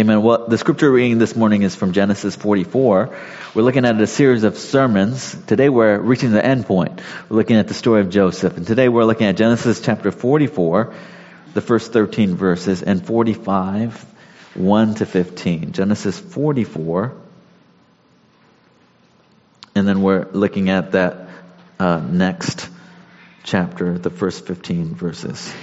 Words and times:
Amen. 0.00 0.22
Well, 0.22 0.46
the 0.48 0.56
scripture 0.56 0.90
reading 0.90 1.18
this 1.18 1.36
morning 1.36 1.60
is 1.60 1.76
from 1.76 1.92
Genesis 1.92 2.34
44. 2.34 3.14
We're 3.54 3.62
looking 3.62 3.84
at 3.84 4.00
a 4.00 4.06
series 4.06 4.44
of 4.44 4.56
sermons. 4.56 5.36
Today 5.46 5.68
we're 5.68 5.98
reaching 5.98 6.30
the 6.30 6.42
end 6.42 6.64
point. 6.64 7.02
We're 7.28 7.36
looking 7.36 7.56
at 7.56 7.68
the 7.68 7.74
story 7.74 8.00
of 8.00 8.08
Joseph. 8.08 8.56
And 8.56 8.66
today 8.66 8.88
we're 8.88 9.04
looking 9.04 9.26
at 9.26 9.36
Genesis 9.36 9.78
chapter 9.78 10.10
44, 10.10 10.94
the 11.52 11.60
first 11.60 11.92
13 11.92 12.34
verses, 12.34 12.82
and 12.82 13.06
45, 13.06 14.02
1 14.54 14.94
to 14.94 15.04
15. 15.04 15.72
Genesis 15.72 16.18
44. 16.18 17.12
And 19.74 19.86
then 19.86 20.00
we're 20.00 20.30
looking 20.32 20.70
at 20.70 20.92
that 20.92 21.28
uh, 21.78 22.00
next 22.00 22.70
chapter, 23.44 23.98
the 23.98 24.08
first 24.08 24.46
15 24.46 24.94
verses. 24.94 25.54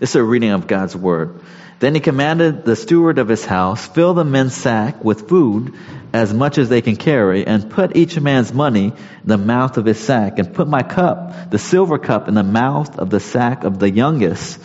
This 0.00 0.10
is 0.10 0.16
a 0.16 0.24
reading 0.24 0.50
of 0.50 0.66
God's 0.66 0.96
Word. 0.96 1.40
Then 1.80 1.94
he 1.94 2.00
commanded 2.00 2.66
the 2.66 2.76
steward 2.76 3.18
of 3.18 3.28
his 3.28 3.44
house, 3.44 3.86
fill 3.86 4.12
the 4.12 4.24
men's 4.24 4.54
sack 4.54 5.02
with 5.02 5.28
food 5.28 5.74
as 6.12 6.32
much 6.32 6.58
as 6.58 6.68
they 6.68 6.82
can 6.82 6.96
carry, 6.96 7.46
and 7.46 7.70
put 7.70 7.96
each 7.96 8.20
man's 8.20 8.52
money 8.52 8.88
in 8.88 8.94
the 9.24 9.38
mouth 9.38 9.78
of 9.78 9.86
his 9.86 9.98
sack, 9.98 10.38
and 10.38 10.52
put 10.52 10.68
my 10.68 10.82
cup, 10.82 11.50
the 11.50 11.58
silver 11.58 11.98
cup, 11.98 12.28
in 12.28 12.34
the 12.34 12.42
mouth 12.42 12.98
of 12.98 13.08
the 13.08 13.20
sack 13.20 13.64
of 13.64 13.78
the 13.78 13.90
youngest, 13.90 14.60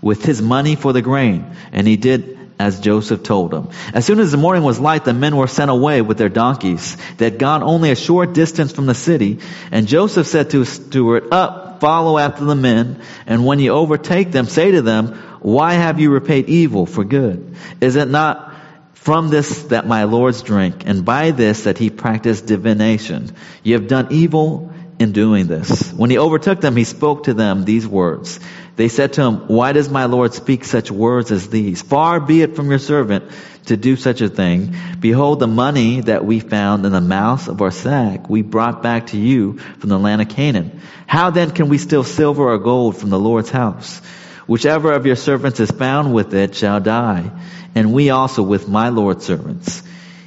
with 0.00 0.24
his 0.24 0.40
money 0.40 0.76
for 0.76 0.92
the 0.92 1.02
grain. 1.02 1.44
And 1.72 1.88
he 1.88 1.96
did 1.96 2.38
as 2.60 2.78
Joseph 2.78 3.22
told 3.24 3.52
him. 3.52 3.70
As 3.92 4.04
soon 4.04 4.20
as 4.20 4.30
the 4.30 4.38
morning 4.38 4.62
was 4.62 4.78
light, 4.78 5.04
the 5.04 5.14
men 5.14 5.34
were 5.34 5.48
sent 5.48 5.70
away 5.70 6.02
with 6.02 6.18
their 6.18 6.28
donkeys. 6.28 6.96
They 7.16 7.24
had 7.24 7.38
gone 7.38 7.62
only 7.64 7.90
a 7.90 7.96
short 7.96 8.34
distance 8.34 8.70
from 8.70 8.86
the 8.86 8.94
city, 8.94 9.40
and 9.72 9.88
Joseph 9.88 10.26
said 10.26 10.50
to 10.50 10.60
his 10.60 10.68
steward, 10.68 11.32
Up, 11.32 11.80
follow 11.80 12.18
after 12.18 12.44
the 12.44 12.54
men, 12.54 13.00
and 13.26 13.46
when 13.46 13.58
you 13.58 13.72
overtake 13.72 14.30
them, 14.30 14.46
say 14.46 14.72
to 14.72 14.82
them, 14.82 15.18
why 15.40 15.74
have 15.74 16.00
you 16.00 16.10
repaid 16.10 16.48
evil 16.48 16.86
for 16.86 17.04
good? 17.04 17.56
Is 17.80 17.96
it 17.96 18.08
not 18.08 18.54
from 18.94 19.28
this 19.28 19.64
that 19.64 19.86
my 19.86 20.04
lords 20.04 20.42
drink, 20.42 20.86
and 20.86 21.04
by 21.04 21.30
this 21.30 21.64
that 21.64 21.78
he 21.78 21.90
practiced 21.90 22.46
divination? 22.46 23.30
You 23.62 23.74
have 23.74 23.88
done 23.88 24.08
evil 24.10 24.72
in 24.98 25.12
doing 25.12 25.46
this. 25.46 25.92
When 25.92 26.10
he 26.10 26.18
overtook 26.18 26.60
them, 26.60 26.76
he 26.76 26.84
spoke 26.84 27.24
to 27.24 27.34
them 27.34 27.64
these 27.64 27.86
words. 27.86 28.38
They 28.76 28.88
said 28.88 29.14
to 29.14 29.22
him, 29.22 29.48
Why 29.48 29.72
does 29.72 29.88
my 29.88 30.04
Lord 30.04 30.34
speak 30.34 30.64
such 30.64 30.90
words 30.90 31.32
as 31.32 31.48
these? 31.48 31.80
Far 31.80 32.20
be 32.20 32.42
it 32.42 32.54
from 32.54 32.68
your 32.68 32.78
servant 32.78 33.24
to 33.66 33.76
do 33.76 33.96
such 33.96 34.20
a 34.20 34.28
thing. 34.28 34.74
Behold, 35.00 35.38
the 35.40 35.46
money 35.46 36.02
that 36.02 36.24
we 36.24 36.40
found 36.40 36.84
in 36.84 36.92
the 36.92 37.00
mouth 37.00 37.48
of 37.48 37.62
our 37.62 37.70
sack 37.70 38.28
we 38.28 38.42
brought 38.42 38.82
back 38.82 39.08
to 39.08 39.18
you 39.18 39.58
from 39.58 39.88
the 39.88 39.98
land 39.98 40.20
of 40.20 40.28
Canaan. 40.28 40.80
How 41.06 41.30
then 41.30 41.50
can 41.50 41.68
we 41.68 41.78
steal 41.78 42.04
silver 42.04 42.52
or 42.52 42.58
gold 42.58 42.96
from 42.96 43.10
the 43.10 43.18
Lord's 43.18 43.50
house? 43.50 44.02
Whichever 44.50 44.90
of 44.90 45.06
your 45.06 45.14
servants 45.14 45.60
is 45.60 45.70
found 45.70 46.12
with 46.12 46.34
it 46.34 46.56
shall 46.56 46.80
die, 46.80 47.30
and 47.76 47.92
we 47.92 48.10
also 48.10 48.42
with 48.42 48.68
my 48.68 48.88
Lord's 48.88 49.24
servants. 49.24 49.80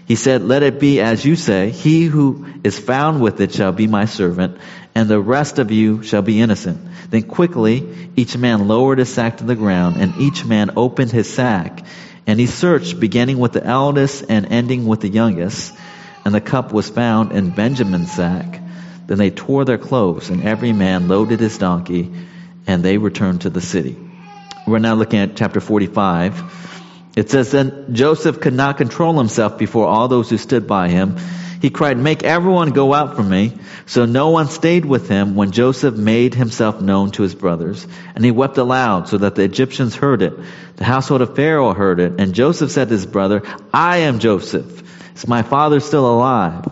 He 0.05 0.16
said, 0.16 0.41
Let 0.41 0.63
it 0.63 0.79
be 0.79 1.02
as 1.02 1.25
you 1.25 1.35
say, 1.35 1.71
he 1.71 2.05
who 2.05 2.45
is 2.63 2.79
found 2.79 3.21
with 3.21 3.41
it 3.41 3.51
shall 3.51 3.73
be 3.73 3.85
my 3.85 4.05
servant, 4.05 4.59
and 4.95 5.09
the 5.09 5.19
rest 5.19 5.59
of 5.59 5.71
you 5.71 6.03
shall 6.03 6.21
be 6.21 6.39
innocent. 6.39 6.79
Then 7.09 7.23
quickly 7.23 8.09
each 8.16 8.38
man 8.38 8.69
lowered 8.69 8.99
his 8.99 9.13
sack 9.13 9.39
to 9.39 9.44
the 9.44 9.57
ground, 9.57 9.97
and 9.97 10.16
each 10.17 10.45
man 10.45 10.71
opened 10.77 11.11
his 11.11 11.27
sack, 11.27 11.85
and 12.25 12.39
he 12.39 12.45
searched, 12.45 13.01
beginning 13.01 13.39
with 13.39 13.51
the 13.51 13.66
eldest 13.66 14.23
and 14.29 14.45
ending 14.45 14.85
with 14.85 15.01
the 15.01 15.09
youngest, 15.09 15.73
and 16.23 16.33
the 16.33 16.39
cup 16.39 16.71
was 16.71 16.89
found 16.89 17.33
in 17.33 17.49
Benjamin's 17.49 18.13
sack. 18.13 18.61
Then 19.05 19.17
they 19.17 19.31
tore 19.31 19.66
their 19.66 19.77
clothes, 19.77 20.29
and 20.29 20.45
every 20.45 20.71
man 20.71 21.09
loaded 21.09 21.41
his 21.41 21.57
donkey, 21.57 22.09
and 22.66 22.83
they 22.83 22.97
returned 22.97 23.41
to 23.41 23.49
the 23.49 23.59
city. 23.59 23.97
We're 24.66 24.80
now 24.80 24.95
looking 24.95 25.19
at 25.19 25.36
chapter 25.36 25.59
45. 25.59 27.11
It 27.17 27.30
says, 27.30 27.52
Then 27.52 27.94
Joseph 27.94 28.39
could 28.39 28.53
not 28.53 28.78
control 28.78 29.17
himself 29.17 29.58
before 29.58 29.88
all 29.88 30.08
those 30.08 30.30
who 30.30 30.38
stood 30.38 30.67
by 30.67 30.88
him. 30.88 31.17
He 31.61 31.69
cried, 31.69 31.97
Make 31.97 32.23
everyone 32.23 32.72
go 32.72 32.94
out 32.94 33.16
from 33.16 33.30
me. 33.30 33.53
So 33.86 34.06
no 34.06 34.30
one 34.30 34.47
stayed 34.47 34.86
with 34.86 35.09
him 35.09 35.35
when 35.35 35.51
Joseph 35.51 35.96
made 35.96 36.34
himself 36.34 36.81
known 36.81 37.12
to 37.12 37.24
his 37.24 37.35
brothers. 37.35 37.85
And 38.16 38.24
he 38.24 38.31
wept 38.31 38.57
aloud 38.57 39.09
so 39.09 39.18
that 39.18 39.35
the 39.35 39.44
Egyptians 39.44 39.96
heard 39.96 40.22
it. 40.22 40.34
The 40.78 40.85
household 40.85 41.22
of 41.22 41.35
Pharaoh 41.35 41.74
heard 41.74 42.00
it. 42.00 42.19
And 42.19 42.34
Joseph 42.34 42.72
said 42.72 42.88
to 42.88 42.94
his 42.94 43.06
brother, 43.06 43.44
I 43.74 43.97
am 43.97 44.19
Joseph. 44.19 44.81
Is 45.16 45.28
my 45.28 45.41
father 45.41 45.81
still 45.81 46.09
alive? 46.09 46.66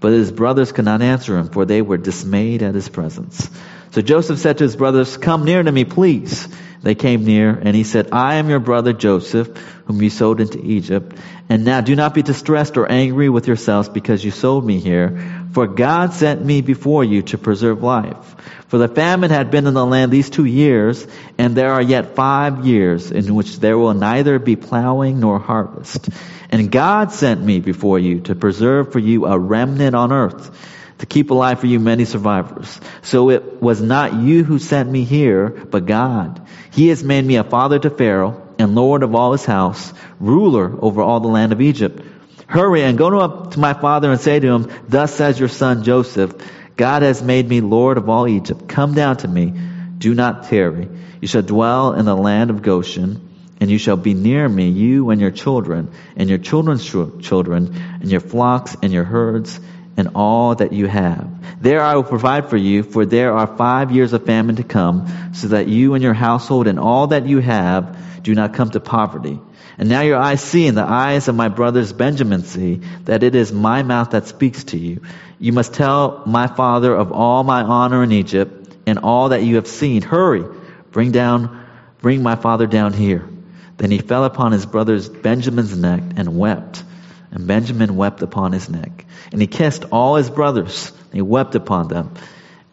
But 0.00 0.12
his 0.12 0.32
brothers 0.32 0.72
could 0.72 0.84
not 0.84 1.02
answer 1.02 1.36
him, 1.36 1.48
for 1.48 1.64
they 1.64 1.82
were 1.82 1.96
dismayed 1.98 2.62
at 2.62 2.74
his 2.74 2.88
presence. 2.88 3.50
So 3.90 4.02
Joseph 4.02 4.38
said 4.38 4.58
to 4.58 4.64
his 4.64 4.76
brothers, 4.76 5.16
Come 5.16 5.44
near 5.44 5.62
to 5.62 5.72
me, 5.72 5.84
please. 5.84 6.48
They 6.82 6.94
came 6.94 7.24
near, 7.24 7.50
and 7.50 7.74
he 7.74 7.82
said, 7.82 8.10
I 8.12 8.34
am 8.34 8.48
your 8.48 8.60
brother 8.60 8.92
Joseph, 8.92 9.48
whom 9.86 10.00
you 10.00 10.10
sold 10.10 10.40
into 10.40 10.64
Egypt. 10.64 11.16
And 11.48 11.64
now 11.64 11.80
do 11.80 11.96
not 11.96 12.14
be 12.14 12.22
distressed 12.22 12.76
or 12.76 12.90
angry 12.90 13.28
with 13.28 13.48
yourselves 13.48 13.88
because 13.88 14.24
you 14.24 14.30
sold 14.30 14.64
me 14.64 14.78
here, 14.78 15.42
for 15.52 15.66
God 15.66 16.12
sent 16.12 16.44
me 16.44 16.60
before 16.60 17.02
you 17.02 17.22
to 17.22 17.38
preserve 17.38 17.82
life. 17.82 18.36
For 18.68 18.78
the 18.78 18.86
famine 18.86 19.30
had 19.30 19.50
been 19.50 19.66
in 19.66 19.74
the 19.74 19.84
land 19.84 20.12
these 20.12 20.30
two 20.30 20.44
years, 20.44 21.06
and 21.36 21.56
there 21.56 21.72
are 21.72 21.82
yet 21.82 22.14
five 22.14 22.64
years 22.66 23.10
in 23.10 23.34
which 23.34 23.58
there 23.58 23.78
will 23.78 23.94
neither 23.94 24.38
be 24.38 24.56
plowing 24.56 25.20
nor 25.20 25.38
harvest. 25.38 26.10
And 26.50 26.70
God 26.70 27.12
sent 27.12 27.42
me 27.42 27.60
before 27.60 27.98
you 27.98 28.20
to 28.20 28.34
preserve 28.34 28.92
for 28.92 28.98
you 28.98 29.26
a 29.26 29.38
remnant 29.38 29.96
on 29.96 30.12
earth 30.12 30.77
to 30.98 31.06
keep 31.06 31.30
alive 31.30 31.60
for 31.60 31.66
you 31.66 31.80
many 31.80 32.04
survivors. 32.04 32.80
So 33.02 33.30
it 33.30 33.62
was 33.62 33.80
not 33.80 34.14
you 34.14 34.44
who 34.44 34.58
sent 34.58 34.90
me 34.90 35.04
here, 35.04 35.48
but 35.48 35.86
God. 35.86 36.46
He 36.72 36.88
has 36.88 37.02
made 37.02 37.24
me 37.24 37.36
a 37.36 37.44
father 37.44 37.78
to 37.78 37.90
Pharaoh 37.90 38.48
and 38.58 38.74
Lord 38.74 39.02
of 39.02 39.14
all 39.14 39.32
his 39.32 39.44
house, 39.44 39.92
ruler 40.18 40.76
over 40.82 41.00
all 41.00 41.20
the 41.20 41.28
land 41.28 41.52
of 41.52 41.60
Egypt. 41.60 42.02
Hurry 42.46 42.82
and 42.82 42.98
go 42.98 43.18
up 43.18 43.52
to 43.52 43.60
my 43.60 43.74
father 43.74 44.10
and 44.10 44.20
say 44.20 44.40
to 44.40 44.46
him, 44.46 44.72
Thus 44.88 45.14
says 45.14 45.38
your 45.38 45.48
son 45.48 45.84
Joseph, 45.84 46.34
God 46.76 47.02
has 47.02 47.22
made 47.22 47.48
me 47.48 47.60
Lord 47.60 47.98
of 47.98 48.08
all 48.08 48.26
Egypt. 48.26 48.68
Come 48.68 48.94
down 48.94 49.18
to 49.18 49.28
me. 49.28 49.52
Do 49.98 50.14
not 50.14 50.44
tarry. 50.44 50.88
You 51.20 51.28
shall 51.28 51.42
dwell 51.42 51.94
in 51.94 52.04
the 52.04 52.16
land 52.16 52.50
of 52.50 52.62
Goshen, 52.62 53.28
and 53.60 53.70
you 53.70 53.78
shall 53.78 53.96
be 53.96 54.14
near 54.14 54.48
me, 54.48 54.68
you 54.68 55.10
and 55.10 55.20
your 55.20 55.32
children, 55.32 55.90
and 56.16 56.28
your 56.28 56.38
children's 56.38 56.84
children, 56.84 57.74
and 58.00 58.10
your 58.10 58.20
flocks 58.20 58.76
and 58.80 58.92
your 58.92 59.04
herds, 59.04 59.60
and 59.98 60.10
all 60.14 60.54
that 60.54 60.72
you 60.72 60.86
have. 60.86 61.28
There 61.60 61.82
I 61.82 61.96
will 61.96 62.04
provide 62.04 62.48
for 62.48 62.56
you, 62.56 62.84
for 62.84 63.04
there 63.04 63.32
are 63.32 63.48
five 63.48 63.90
years 63.90 64.12
of 64.12 64.24
famine 64.24 64.56
to 64.56 64.62
come, 64.62 65.32
so 65.34 65.48
that 65.48 65.66
you 65.66 65.94
and 65.94 66.02
your 66.02 66.14
household 66.14 66.68
and 66.68 66.78
all 66.78 67.08
that 67.08 67.26
you 67.26 67.40
have 67.40 68.22
do 68.22 68.32
not 68.34 68.54
come 68.54 68.70
to 68.70 68.80
poverty. 68.80 69.40
And 69.76 69.88
now 69.88 70.02
your 70.02 70.16
eyes 70.16 70.40
see, 70.40 70.68
and 70.68 70.76
the 70.76 70.84
eyes 70.84 71.26
of 71.26 71.34
my 71.34 71.48
brothers 71.48 71.92
Benjamin 71.92 72.44
see, 72.44 72.76
that 73.04 73.24
it 73.24 73.34
is 73.34 73.52
my 73.52 73.82
mouth 73.82 74.12
that 74.12 74.28
speaks 74.28 74.64
to 74.64 74.78
you. 74.78 75.02
You 75.40 75.52
must 75.52 75.74
tell 75.74 76.22
my 76.26 76.46
father 76.46 76.94
of 76.94 77.10
all 77.10 77.42
my 77.42 77.62
honor 77.62 78.04
in 78.04 78.12
Egypt, 78.12 78.76
and 78.86 79.00
all 79.00 79.30
that 79.30 79.42
you 79.42 79.56
have 79.56 79.66
seen. 79.66 80.02
Hurry, 80.02 80.44
bring 80.92 81.10
down, 81.10 81.66
bring 82.00 82.22
my 82.22 82.36
father 82.36 82.68
down 82.68 82.92
here. 82.92 83.28
Then 83.76 83.90
he 83.90 83.98
fell 83.98 84.24
upon 84.24 84.52
his 84.52 84.64
brother's 84.64 85.08
Benjamin's 85.08 85.76
neck 85.76 86.02
and 86.16 86.38
wept. 86.38 86.84
And 87.30 87.46
Benjamin 87.46 87.96
wept 87.96 88.22
upon 88.22 88.52
his 88.52 88.68
neck. 88.68 89.04
And 89.32 89.40
he 89.40 89.46
kissed 89.46 89.84
all 89.92 90.16
his 90.16 90.30
brothers. 90.30 90.90
And 90.90 91.14
He 91.14 91.22
wept 91.22 91.54
upon 91.54 91.88
them. 91.88 92.14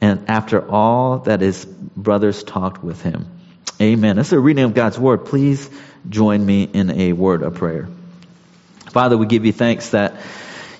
And 0.01 0.29
after 0.29 0.69
all 0.69 1.19
that 1.19 1.41
his 1.41 1.66
brothers 1.66 2.43
talked 2.43 2.83
with 2.83 3.01
him. 3.01 3.27
Amen. 3.81 4.17
That's 4.17 4.31
a 4.31 4.39
reading 4.39 4.66
of 4.66 4.73
God's 4.73 4.99
word. 4.99 5.25
Please 5.25 5.69
join 6.07 6.45
me 6.45 6.63
in 6.63 6.91
a 6.91 7.13
word 7.13 7.41
of 7.41 7.55
prayer. 7.55 7.88
Father, 8.88 9.17
we 9.17 9.25
give 9.25 9.45
you 9.45 9.51
thanks 9.51 9.89
that 9.89 10.21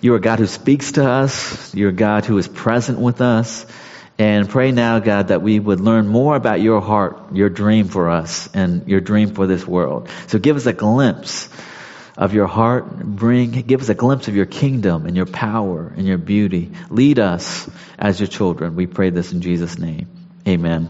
you're 0.02 0.18
a 0.18 0.22
God 0.22 0.40
who 0.40 0.48
speaks 0.48 0.94
to 0.94 1.10
us. 1.10 1.74
You're 1.74 1.90
a 1.90 1.94
God 1.94 2.26
who 2.26 2.38
is 2.38 2.48
present 2.48 3.00
with 3.00 3.22
us. 3.22 3.66
And 4.18 4.48
pray 4.48 4.72
now, 4.72 5.00
God, 5.00 5.28
that 5.30 5.42
we 5.42 5.60
would 5.60 5.82
learn 5.82 6.08
more 6.08 6.36
about 6.36 6.62
your 6.62 6.80
heart, 6.80 7.34
your 7.34 7.50
dream 7.50 7.88
for 7.88 8.10
us, 8.10 8.48
and 8.54 8.88
your 8.88 9.02
dream 9.02 9.34
for 9.34 9.46
this 9.46 9.68
world. 9.68 10.08
So 10.28 10.40
give 10.40 10.56
us 10.56 10.66
a 10.68 10.74
glimpse 10.74 11.50
of 12.18 12.34
your 12.34 12.48
heart. 12.48 12.98
Bring, 12.98 13.52
give 13.52 13.82
us 13.82 13.90
a 13.90 13.96
glimpse 13.96 14.28
of 14.28 14.36
your 14.36 14.46
kingdom 14.46 15.06
and 15.06 15.16
your 15.16 15.26
power 15.26 15.92
and 15.96 16.08
your 16.08 16.18
beauty. 16.18 16.72
Lead 16.90 17.20
us 17.20 17.70
as 17.98 18.20
your 18.20 18.28
children. 18.28 18.76
We 18.76 18.88
pray 18.88 19.10
this 19.10 19.32
in 19.32 19.42
Jesus' 19.42 19.78
name. 19.78 20.08
Amen. 20.48 20.90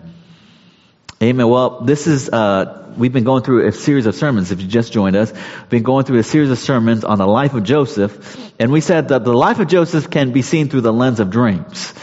Amen. 1.24 1.48
Well, 1.48 1.82
this 1.82 2.08
is, 2.08 2.30
uh, 2.30 2.94
we've 2.98 3.14
been 3.14 3.24
going 3.24 3.44
through 3.44 3.68
a 3.68 3.72
series 3.72 4.06
of 4.06 4.16
sermons. 4.16 4.52
If 4.52 4.62
you 4.62 4.68
just 4.68 4.92
joined 4.92 5.16
us, 5.16 5.32
we've 5.32 5.70
been 5.70 5.84
going 5.84 6.06
through 6.06 6.20
a 6.20 6.24
series 6.24 6.52
of 6.52 6.60
sermons 6.60 7.04
on 7.04 7.18
the 7.18 7.26
life 7.26 7.54
of 7.54 7.64
Joseph. 7.64 8.54
And 8.60 8.72
we 8.72 8.82
said 8.82 9.08
that 9.10 9.24
the 9.24 9.34
life 9.34 9.60
of 9.60 9.68
Joseph 9.68 10.10
can 10.10 10.32
be 10.34 10.42
seen 10.42 10.70
through 10.70 10.82
the 10.82 10.94
lens 10.94 11.20
of 11.20 11.30
dreams. 11.30 11.94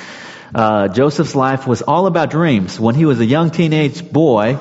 Uh, 0.54 0.88
Joseph's 0.88 1.34
life 1.34 1.66
was 1.66 1.82
all 1.82 2.06
about 2.06 2.30
dreams. 2.30 2.80
When 2.80 2.94
he 2.94 3.04
was 3.04 3.20
a 3.20 3.24
young 3.24 3.50
teenage 3.50 4.10
boy, 4.10 4.58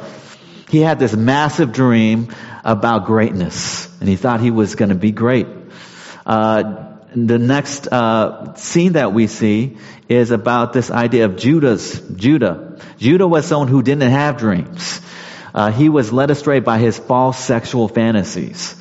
he 0.71 0.79
had 0.79 1.00
this 1.00 1.13
massive 1.13 1.73
dream 1.73 2.33
about 2.63 3.06
greatness, 3.06 3.89
and 4.00 4.07
he 4.07 4.15
thought 4.15 4.39
he 4.39 4.51
was 4.51 4.75
going 4.75 4.88
to 4.88 4.95
be 4.95 5.12
great. 5.12 5.45
Uh, 6.25 6.85
the 7.13 7.38
next 7.38 7.88
uh, 7.88 8.53
scene 8.56 8.94
that 8.94 9.12
we 9.12 9.27
see 9.27 9.77
is 10.07 10.31
about 10.31 10.71
this 10.71 10.89
idea 10.89 11.25
of 11.25 11.35
Judah's 11.35 12.00
Judah. 12.15 12.79
Judah 12.97 13.27
was 13.27 13.45
someone 13.45 13.68
who 13.68 13.83
didn't 13.83 14.09
have 14.09 14.38
dreams. 14.38 15.01
Uh, 15.53 15.71
he 15.71 15.89
was 15.89 16.13
led 16.13 16.31
astray 16.31 16.62
by 16.62 16.77
his 16.77 16.97
false 16.97 17.38
sexual 17.38 17.89
fantasies. 17.89 18.77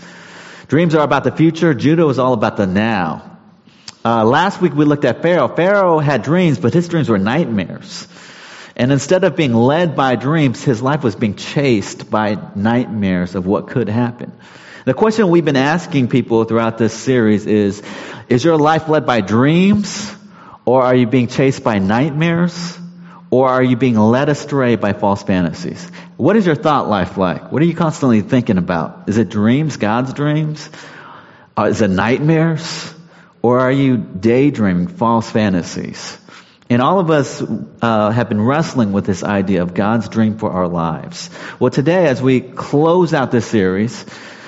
Dreams 0.69 0.94
are 0.94 1.02
about 1.02 1.25
the 1.25 1.32
future. 1.32 1.75
Judah 1.75 2.06
was 2.06 2.20
all 2.20 2.34
about 2.34 2.56
the 2.56 2.69
now. 2.69 3.38
Uh, 4.04 4.25
last 4.25 4.60
week 4.60 4.75
we 4.75 4.84
looked 4.84 5.04
at 5.04 5.22
Pharaoh. 5.22 5.48
Pharaoh 5.48 5.98
had 5.98 6.22
dreams, 6.22 6.60
but 6.60 6.72
his 6.72 6.87
dreams 6.88 7.08
were 7.08 7.19
nightmares. 7.19 8.06
And 8.80 8.92
instead 8.92 9.24
of 9.24 9.36
being 9.36 9.52
led 9.52 9.94
by 9.94 10.16
dreams, 10.16 10.64
his 10.64 10.80
life 10.80 11.04
was 11.04 11.14
being 11.14 11.34
chased 11.34 12.10
by 12.10 12.38
nightmares 12.54 13.34
of 13.34 13.44
what 13.44 13.68
could 13.68 13.90
happen. 13.90 14.32
The 14.86 14.94
question 14.94 15.28
we've 15.28 15.44
been 15.44 15.54
asking 15.54 16.08
people 16.08 16.44
throughout 16.44 16.78
this 16.78 16.94
series 16.94 17.44
is, 17.44 17.82
is 18.30 18.42
your 18.42 18.56
life 18.56 18.88
led 18.88 19.04
by 19.04 19.20
dreams? 19.20 20.10
Or 20.64 20.82
are 20.82 20.94
you 20.94 21.06
being 21.06 21.26
chased 21.26 21.62
by 21.62 21.78
nightmares? 21.78 22.78
Or 23.30 23.50
are 23.50 23.62
you 23.62 23.76
being 23.76 23.98
led 23.98 24.30
astray 24.30 24.76
by 24.76 24.94
false 24.94 25.22
fantasies? 25.22 25.86
What 26.16 26.36
is 26.36 26.46
your 26.46 26.54
thought 26.54 26.88
life 26.88 27.18
like? 27.18 27.52
What 27.52 27.60
are 27.60 27.66
you 27.66 27.74
constantly 27.74 28.22
thinking 28.22 28.56
about? 28.56 29.10
Is 29.10 29.18
it 29.18 29.28
dreams, 29.28 29.76
God's 29.76 30.14
dreams? 30.14 30.70
Uh, 31.54 31.64
is 31.64 31.82
it 31.82 31.90
nightmares? 31.90 32.94
Or 33.42 33.60
are 33.60 33.72
you 33.72 33.98
daydreaming 33.98 34.88
false 34.88 35.28
fantasies? 35.28 36.16
And 36.70 36.81
all 36.81 37.00
of 37.00 37.11
us 37.11 37.43
uh, 37.82 38.11
have 38.11 38.28
been 38.28 38.40
wrestling 38.40 38.93
with 38.93 39.05
this 39.05 39.25
idea 39.25 39.62
of 39.62 39.75
God's 39.75 40.08
dream 40.08 40.38
for 40.38 40.52
our 40.52 40.69
lives. 40.69 41.28
Well, 41.58 41.72
today, 41.72 42.06
as 42.06 42.22
we 42.22 42.40
close 42.40 43.12
out 43.12 43.32
this 43.32 43.44
series, 43.44 44.06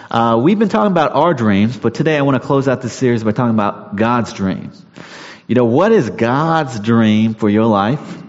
uh, 0.08 0.40
we've 0.40 0.58
been 0.58 0.68
talking 0.68 0.92
about 0.92 1.16
our 1.16 1.34
dreams, 1.34 1.76
but 1.76 1.94
today 1.94 2.16
I 2.16 2.22
want 2.22 2.40
to 2.40 2.46
close 2.46 2.68
out 2.68 2.80
this 2.80 2.92
series 2.92 3.24
by 3.24 3.32
talking 3.32 3.54
about 3.54 3.96
God's 3.96 4.32
dream. 4.32 4.70
You 5.48 5.56
know, 5.56 5.64
what 5.64 5.90
is 5.90 6.10
God's 6.10 6.78
dream 6.78 7.34
for 7.34 7.50
your 7.50 7.66
life? 7.66 8.22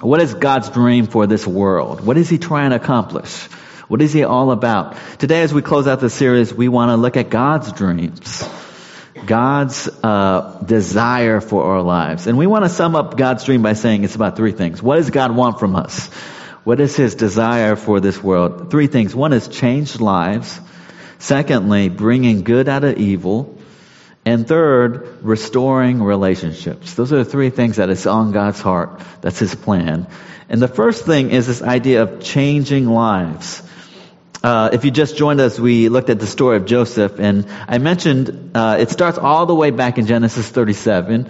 What 0.00 0.20
is 0.20 0.34
God's 0.34 0.68
dream 0.70 1.06
for 1.06 1.28
this 1.28 1.46
world? 1.46 2.04
What 2.04 2.16
is 2.16 2.28
He 2.28 2.38
trying 2.38 2.70
to 2.70 2.76
accomplish? 2.76 3.44
What 3.86 4.02
is 4.02 4.12
He 4.12 4.24
all 4.24 4.50
about? 4.50 4.96
Today, 5.20 5.42
as 5.42 5.54
we 5.54 5.62
close 5.62 5.86
out 5.86 6.00
this 6.00 6.12
series, 6.12 6.52
we 6.52 6.66
want 6.66 6.90
to 6.90 6.96
look 6.96 7.16
at 7.16 7.30
God's 7.30 7.70
dreams. 7.70 8.42
God's 9.24 9.88
uh, 10.02 10.62
desire 10.64 11.40
for 11.40 11.64
our 11.64 11.82
lives. 11.82 12.26
And 12.26 12.36
we 12.36 12.46
want 12.46 12.64
to 12.64 12.68
sum 12.68 12.94
up 12.94 13.16
God's 13.16 13.44
dream 13.44 13.62
by 13.62 13.72
saying 13.72 14.04
it's 14.04 14.14
about 14.14 14.36
three 14.36 14.52
things. 14.52 14.82
What 14.82 14.96
does 14.96 15.10
God 15.10 15.34
want 15.34 15.58
from 15.58 15.74
us? 15.76 16.08
What 16.64 16.80
is 16.80 16.96
His 16.96 17.14
desire 17.14 17.76
for 17.76 18.00
this 18.00 18.22
world? 18.22 18.70
Three 18.70 18.88
things. 18.88 19.14
One 19.14 19.32
is 19.32 19.48
changed 19.48 20.00
lives. 20.00 20.60
Secondly, 21.18 21.88
bringing 21.88 22.42
good 22.42 22.68
out 22.68 22.84
of 22.84 22.98
evil. 22.98 23.56
And 24.24 24.46
third, 24.46 25.22
restoring 25.22 26.02
relationships. 26.02 26.94
Those 26.94 27.12
are 27.12 27.18
the 27.18 27.24
three 27.24 27.50
things 27.50 27.76
that 27.76 27.90
is 27.90 28.06
on 28.06 28.32
God's 28.32 28.60
heart. 28.60 29.00
That's 29.20 29.38
His 29.38 29.54
plan. 29.54 30.08
And 30.48 30.60
the 30.60 30.68
first 30.68 31.06
thing 31.06 31.30
is 31.30 31.46
this 31.46 31.62
idea 31.62 32.02
of 32.02 32.20
changing 32.22 32.86
lives. 32.86 33.62
Uh, 34.46 34.70
if 34.72 34.84
you 34.84 34.92
just 34.92 35.16
joined 35.16 35.40
us, 35.40 35.58
we 35.58 35.88
looked 35.88 36.08
at 36.08 36.20
the 36.20 36.26
story 36.26 36.56
of 36.56 36.66
Joseph, 36.66 37.18
and 37.18 37.48
I 37.66 37.78
mentioned 37.78 38.52
uh, 38.54 38.76
it 38.78 38.90
starts 38.90 39.18
all 39.18 39.44
the 39.44 39.56
way 39.56 39.72
back 39.72 39.98
in 39.98 40.06
Genesis 40.06 40.48
37. 40.48 41.28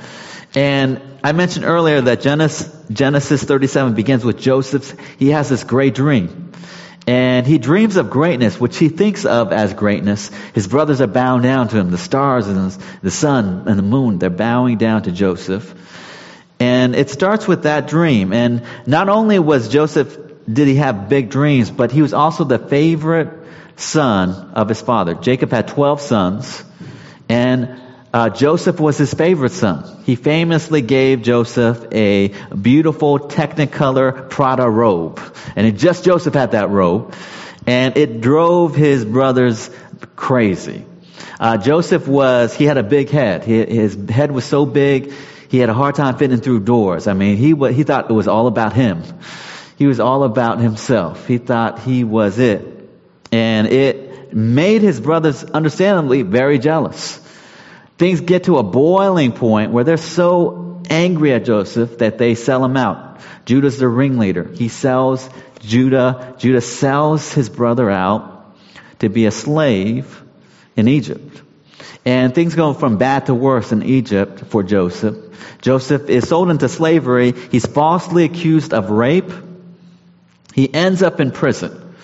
And 0.54 1.00
I 1.24 1.32
mentioned 1.32 1.64
earlier 1.64 2.02
that 2.02 2.20
Genesis, 2.20 2.70
Genesis 2.90 3.42
37 3.42 3.94
begins 3.94 4.22
with 4.22 4.38
Joseph's, 4.38 4.94
he 5.18 5.30
has 5.30 5.48
this 5.48 5.64
great 5.64 5.94
dream. 5.94 6.52
And 7.06 7.46
he 7.46 7.56
dreams 7.56 7.96
of 7.96 8.10
greatness, 8.10 8.60
which 8.60 8.76
he 8.76 8.90
thinks 8.90 9.24
of 9.24 9.50
as 9.50 9.72
greatness. 9.72 10.30
His 10.52 10.66
brothers 10.66 11.00
are 11.00 11.06
bowing 11.06 11.40
down 11.40 11.68
to 11.68 11.78
him. 11.78 11.90
The 11.90 11.96
stars 11.96 12.48
and 12.48 12.70
the 13.00 13.10
sun 13.10 13.66
and 13.66 13.78
the 13.78 13.82
moon, 13.82 14.18
they're 14.18 14.28
bowing 14.28 14.76
down 14.76 15.04
to 15.04 15.10
Joseph. 15.10 15.74
And 16.60 16.94
it 16.94 17.08
starts 17.08 17.48
with 17.48 17.62
that 17.62 17.86
dream. 17.86 18.34
And 18.34 18.64
not 18.86 19.08
only 19.08 19.38
was 19.38 19.70
Joseph, 19.70 20.25
did 20.50 20.68
he 20.68 20.76
have 20.76 21.08
big 21.08 21.30
dreams, 21.30 21.70
but 21.70 21.90
he 21.90 22.02
was 22.02 22.12
also 22.12 22.44
the 22.44 22.58
favorite 22.58 23.28
son 23.76 24.52
of 24.54 24.68
his 24.68 24.80
father. 24.80 25.14
Jacob 25.14 25.50
had 25.50 25.68
12 25.68 26.00
sons. 26.00 26.64
And 27.28 27.80
uh, 28.14 28.30
Joseph 28.30 28.80
was 28.80 28.96
his 28.96 29.12
favorite 29.12 29.52
son. 29.52 30.02
He 30.04 30.16
famously 30.16 30.80
gave 30.80 31.22
Joseph 31.22 31.86
a 31.92 32.28
beautiful 32.54 33.18
Technicolor 33.18 34.30
Prada 34.30 34.68
robe. 34.70 35.20
And 35.54 35.66
it, 35.66 35.72
just 35.72 36.04
Joseph 36.04 36.34
had 36.34 36.52
that 36.52 36.70
robe. 36.70 37.14
And 37.66 37.96
it 37.96 38.20
drove 38.20 38.74
his 38.74 39.04
brothers 39.04 39.70
crazy. 40.14 40.84
Uh, 41.38 41.58
Joseph 41.58 42.06
was, 42.08 42.54
he 42.54 42.64
had 42.64 42.78
a 42.78 42.82
big 42.82 43.10
head. 43.10 43.44
He, 43.44 43.64
his 43.64 43.98
head 44.08 44.30
was 44.30 44.44
so 44.44 44.64
big, 44.64 45.12
he 45.48 45.58
had 45.58 45.68
a 45.68 45.74
hard 45.74 45.94
time 45.94 46.16
fitting 46.16 46.38
through 46.38 46.60
doors. 46.60 47.06
I 47.06 47.12
mean, 47.12 47.36
he, 47.36 47.54
he 47.72 47.82
thought 47.82 48.08
it 48.08 48.14
was 48.14 48.28
all 48.28 48.46
about 48.46 48.72
him. 48.72 49.02
He 49.76 49.86
was 49.86 50.00
all 50.00 50.24
about 50.24 50.58
himself. 50.58 51.26
He 51.26 51.38
thought 51.38 51.80
he 51.80 52.04
was 52.04 52.38
it. 52.38 52.64
And 53.30 53.66
it 53.66 54.32
made 54.32 54.82
his 54.82 55.00
brothers 55.00 55.44
understandably 55.44 56.22
very 56.22 56.58
jealous. 56.58 57.18
Things 57.98 58.20
get 58.20 58.44
to 58.44 58.58
a 58.58 58.62
boiling 58.62 59.32
point 59.32 59.72
where 59.72 59.84
they're 59.84 59.96
so 59.96 60.82
angry 60.88 61.32
at 61.32 61.44
Joseph 61.44 61.98
that 61.98 62.18
they 62.18 62.34
sell 62.34 62.64
him 62.64 62.76
out. 62.76 63.20
Judah's 63.44 63.78
the 63.78 63.88
ringleader. 63.88 64.44
He 64.44 64.68
sells 64.68 65.28
Judah. 65.60 66.34
Judah 66.38 66.60
sells 66.60 67.32
his 67.32 67.48
brother 67.48 67.90
out 67.90 68.56
to 69.00 69.08
be 69.08 69.26
a 69.26 69.30
slave 69.30 70.22
in 70.76 70.88
Egypt. 70.88 71.42
And 72.04 72.34
things 72.34 72.54
go 72.54 72.72
from 72.72 72.98
bad 72.98 73.26
to 73.26 73.34
worse 73.34 73.72
in 73.72 73.82
Egypt 73.82 74.40
for 74.46 74.62
Joseph. 74.62 75.16
Joseph 75.60 76.08
is 76.08 76.28
sold 76.28 76.50
into 76.50 76.68
slavery. 76.68 77.32
He's 77.32 77.66
falsely 77.66 78.24
accused 78.24 78.72
of 78.72 78.90
rape. 78.90 79.30
He 80.56 80.72
ends 80.72 81.02
up 81.02 81.20
in 81.20 81.32
prison. 81.32 81.94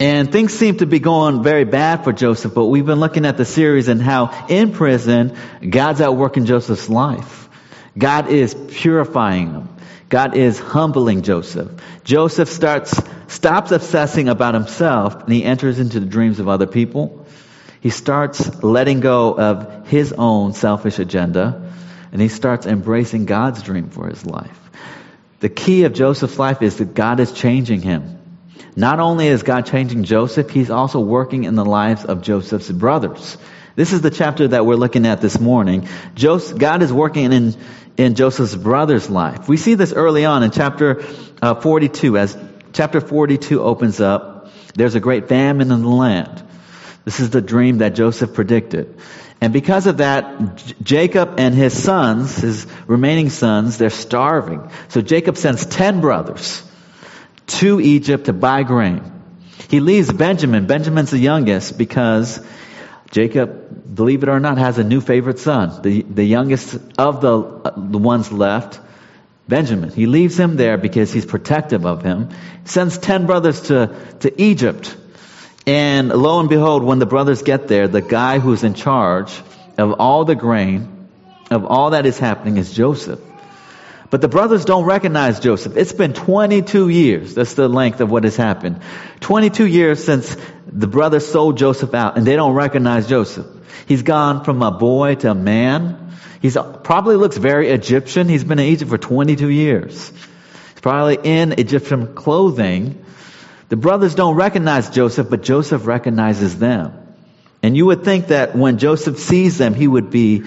And 0.00 0.32
things 0.32 0.52
seem 0.52 0.78
to 0.78 0.86
be 0.86 0.98
going 0.98 1.44
very 1.44 1.62
bad 1.62 2.02
for 2.02 2.12
Joseph, 2.12 2.52
but 2.52 2.66
we've 2.66 2.84
been 2.84 2.98
looking 2.98 3.24
at 3.24 3.36
the 3.36 3.44
series 3.44 3.86
and 3.86 4.02
how 4.02 4.46
in 4.48 4.72
prison, 4.72 5.36
God's 5.68 6.00
at 6.00 6.16
work 6.16 6.36
in 6.36 6.44
Joseph's 6.44 6.88
life. 6.88 7.48
God 7.96 8.30
is 8.30 8.52
purifying 8.72 9.52
him. 9.52 9.68
God 10.08 10.36
is 10.36 10.58
humbling 10.58 11.22
Joseph. 11.22 11.70
Joseph 12.02 12.48
starts, 12.48 13.00
stops 13.28 13.70
obsessing 13.70 14.28
about 14.28 14.54
himself 14.54 15.22
and 15.22 15.32
he 15.32 15.44
enters 15.44 15.78
into 15.78 16.00
the 16.00 16.06
dreams 16.06 16.40
of 16.40 16.48
other 16.48 16.66
people. 16.66 17.26
He 17.80 17.90
starts 17.90 18.60
letting 18.60 18.98
go 18.98 19.38
of 19.38 19.86
his 19.86 20.12
own 20.12 20.52
selfish 20.52 20.98
agenda 20.98 21.72
and 22.10 22.20
he 22.20 22.28
starts 22.28 22.66
embracing 22.66 23.26
God's 23.26 23.62
dream 23.62 23.90
for 23.90 24.08
his 24.08 24.26
life. 24.26 24.67
The 25.40 25.48
key 25.48 25.84
of 25.84 25.92
Joseph's 25.92 26.38
life 26.38 26.62
is 26.62 26.78
that 26.78 26.94
God 26.94 27.20
is 27.20 27.32
changing 27.32 27.80
him. 27.80 28.18
Not 28.74 29.00
only 29.00 29.28
is 29.28 29.42
God 29.42 29.66
changing 29.66 30.04
Joseph, 30.04 30.50
he's 30.50 30.70
also 30.70 31.00
working 31.00 31.44
in 31.44 31.54
the 31.54 31.64
lives 31.64 32.04
of 32.04 32.22
Joseph's 32.22 32.70
brothers. 32.70 33.36
This 33.76 33.92
is 33.92 34.00
the 34.00 34.10
chapter 34.10 34.48
that 34.48 34.66
we're 34.66 34.74
looking 34.74 35.06
at 35.06 35.20
this 35.20 35.38
morning. 35.38 35.88
Joseph, 36.14 36.58
God 36.58 36.82
is 36.82 36.92
working 36.92 37.32
in, 37.32 37.54
in 37.96 38.14
Joseph's 38.16 38.56
brother's 38.56 39.08
life. 39.08 39.48
We 39.48 39.56
see 39.56 39.74
this 39.74 39.92
early 39.92 40.24
on 40.24 40.42
in 40.42 40.50
chapter 40.50 41.04
uh, 41.40 41.54
42. 41.54 42.18
As 42.18 42.36
chapter 42.72 43.00
42 43.00 43.62
opens 43.62 44.00
up, 44.00 44.50
there's 44.74 44.96
a 44.96 45.00
great 45.00 45.28
famine 45.28 45.70
in 45.70 45.82
the 45.82 45.88
land. 45.88 46.42
This 47.04 47.20
is 47.20 47.30
the 47.30 47.40
dream 47.40 47.78
that 47.78 47.94
Joseph 47.94 48.34
predicted. 48.34 48.98
And 49.40 49.52
because 49.52 49.86
of 49.86 49.98
that, 49.98 50.56
J- 50.56 50.74
Jacob 50.82 51.38
and 51.38 51.54
his 51.54 51.80
sons, 51.80 52.36
his 52.36 52.66
remaining 52.86 53.30
sons, 53.30 53.78
they're 53.78 53.90
starving. 53.90 54.70
So 54.88 55.00
Jacob 55.00 55.36
sends 55.36 55.64
10 55.66 56.00
brothers 56.00 56.62
to 57.46 57.80
Egypt 57.80 58.26
to 58.26 58.32
buy 58.32 58.62
grain. 58.62 59.12
He 59.68 59.80
leaves 59.80 60.12
Benjamin. 60.12 60.66
Benjamin's 60.66 61.10
the 61.10 61.18
youngest 61.18 61.78
because 61.78 62.40
Jacob, 63.10 63.94
believe 63.94 64.22
it 64.22 64.28
or 64.28 64.40
not, 64.40 64.58
has 64.58 64.78
a 64.78 64.84
new 64.84 65.00
favorite 65.00 65.38
son. 65.38 65.82
The, 65.82 66.02
the 66.02 66.24
youngest 66.24 66.78
of 66.98 67.20
the, 67.20 67.38
uh, 67.38 67.72
the 67.76 67.98
ones 67.98 68.32
left, 68.32 68.80
Benjamin. 69.46 69.90
He 69.90 70.06
leaves 70.06 70.38
him 70.38 70.56
there 70.56 70.76
because 70.76 71.12
he's 71.12 71.24
protective 71.24 71.86
of 71.86 72.02
him. 72.02 72.30
Sends 72.64 72.98
ten 72.98 73.26
brothers 73.26 73.62
to, 73.62 73.96
to 74.20 74.42
Egypt. 74.42 74.94
And 75.68 76.08
lo 76.08 76.40
and 76.40 76.48
behold, 76.48 76.82
when 76.82 76.98
the 76.98 77.04
brothers 77.04 77.42
get 77.42 77.68
there, 77.68 77.88
the 77.88 78.00
guy 78.00 78.38
who's 78.38 78.64
in 78.64 78.72
charge 78.72 79.38
of 79.76 80.00
all 80.00 80.24
the 80.24 80.34
grain, 80.34 81.08
of 81.50 81.66
all 81.66 81.90
that 81.90 82.06
is 82.06 82.18
happening 82.18 82.56
is 82.56 82.72
Joseph. 82.72 83.20
But 84.08 84.22
the 84.22 84.28
brothers 84.28 84.64
don't 84.64 84.86
recognize 84.86 85.40
Joseph. 85.40 85.76
It's 85.76 85.92
been 85.92 86.14
22 86.14 86.88
years. 86.88 87.34
That's 87.34 87.52
the 87.52 87.68
length 87.68 88.00
of 88.00 88.10
what 88.10 88.24
has 88.24 88.34
happened. 88.34 88.80
22 89.20 89.66
years 89.66 90.02
since 90.02 90.34
the 90.66 90.86
brothers 90.86 91.26
sold 91.26 91.58
Joseph 91.58 91.92
out 91.92 92.16
and 92.16 92.26
they 92.26 92.34
don't 92.34 92.54
recognize 92.54 93.06
Joseph. 93.06 93.46
He's 93.86 94.02
gone 94.02 94.44
from 94.44 94.62
a 94.62 94.70
boy 94.70 95.16
to 95.16 95.32
a 95.32 95.34
man. 95.34 96.12
He's 96.40 96.56
probably 96.82 97.16
looks 97.16 97.36
very 97.36 97.68
Egyptian. 97.68 98.26
He's 98.26 98.42
been 98.42 98.58
in 98.58 98.64
Egypt 98.64 98.90
for 98.90 98.96
22 98.96 99.50
years. 99.50 100.08
He's 100.08 100.80
probably 100.80 101.18
in 101.22 101.52
Egyptian 101.52 102.14
clothing. 102.14 103.04
The 103.68 103.76
brothers 103.76 104.14
don't 104.14 104.36
recognize 104.36 104.90
Joseph, 104.90 105.28
but 105.28 105.42
Joseph 105.42 105.86
recognizes 105.86 106.58
them. 106.58 106.92
And 107.62 107.76
you 107.76 107.86
would 107.86 108.04
think 108.04 108.28
that 108.28 108.56
when 108.56 108.78
Joseph 108.78 109.18
sees 109.18 109.58
them, 109.58 109.74
he 109.74 109.86
would 109.86 110.10
be 110.10 110.44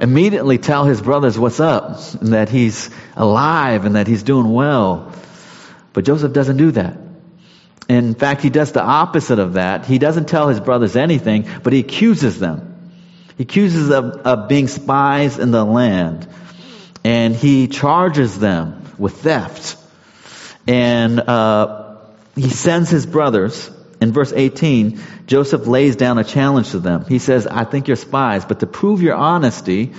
immediately 0.00 0.58
tell 0.58 0.84
his 0.84 1.00
brothers 1.00 1.38
what's 1.38 1.60
up 1.60 1.98
and 2.20 2.32
that 2.32 2.48
he's 2.48 2.90
alive 3.16 3.84
and 3.84 3.94
that 3.94 4.06
he's 4.06 4.22
doing 4.22 4.50
well. 4.50 5.12
But 5.92 6.04
Joseph 6.04 6.32
doesn't 6.32 6.56
do 6.56 6.72
that. 6.72 6.96
In 7.88 8.14
fact, 8.14 8.40
he 8.42 8.50
does 8.50 8.72
the 8.72 8.82
opposite 8.82 9.38
of 9.38 9.54
that. 9.54 9.84
He 9.84 9.98
doesn't 9.98 10.26
tell 10.26 10.48
his 10.48 10.58
brothers 10.58 10.96
anything, 10.96 11.48
but 11.62 11.72
he 11.72 11.80
accuses 11.80 12.38
them. 12.38 12.92
He 13.36 13.44
accuses 13.44 13.88
them 13.88 14.22
of 14.24 14.48
being 14.48 14.68
spies 14.68 15.38
in 15.38 15.50
the 15.50 15.64
land. 15.64 16.26
And 17.04 17.36
he 17.36 17.68
charges 17.68 18.38
them 18.38 18.82
with 18.98 19.20
theft. 19.20 19.76
And 20.66 21.20
uh, 21.20 21.83
he 22.34 22.50
sends 22.50 22.90
his 22.90 23.06
brothers. 23.06 23.70
In 24.00 24.12
verse 24.12 24.32
18, 24.32 25.00
Joseph 25.26 25.66
lays 25.66 25.96
down 25.96 26.18
a 26.18 26.24
challenge 26.24 26.72
to 26.72 26.78
them. 26.78 27.04
He 27.06 27.18
says, 27.18 27.46
I 27.46 27.64
think 27.64 27.88
you're 27.88 27.96
spies, 27.96 28.44
but 28.44 28.60
to 28.60 28.66
prove 28.66 29.00
your 29.00 29.14
honesty, 29.14 29.92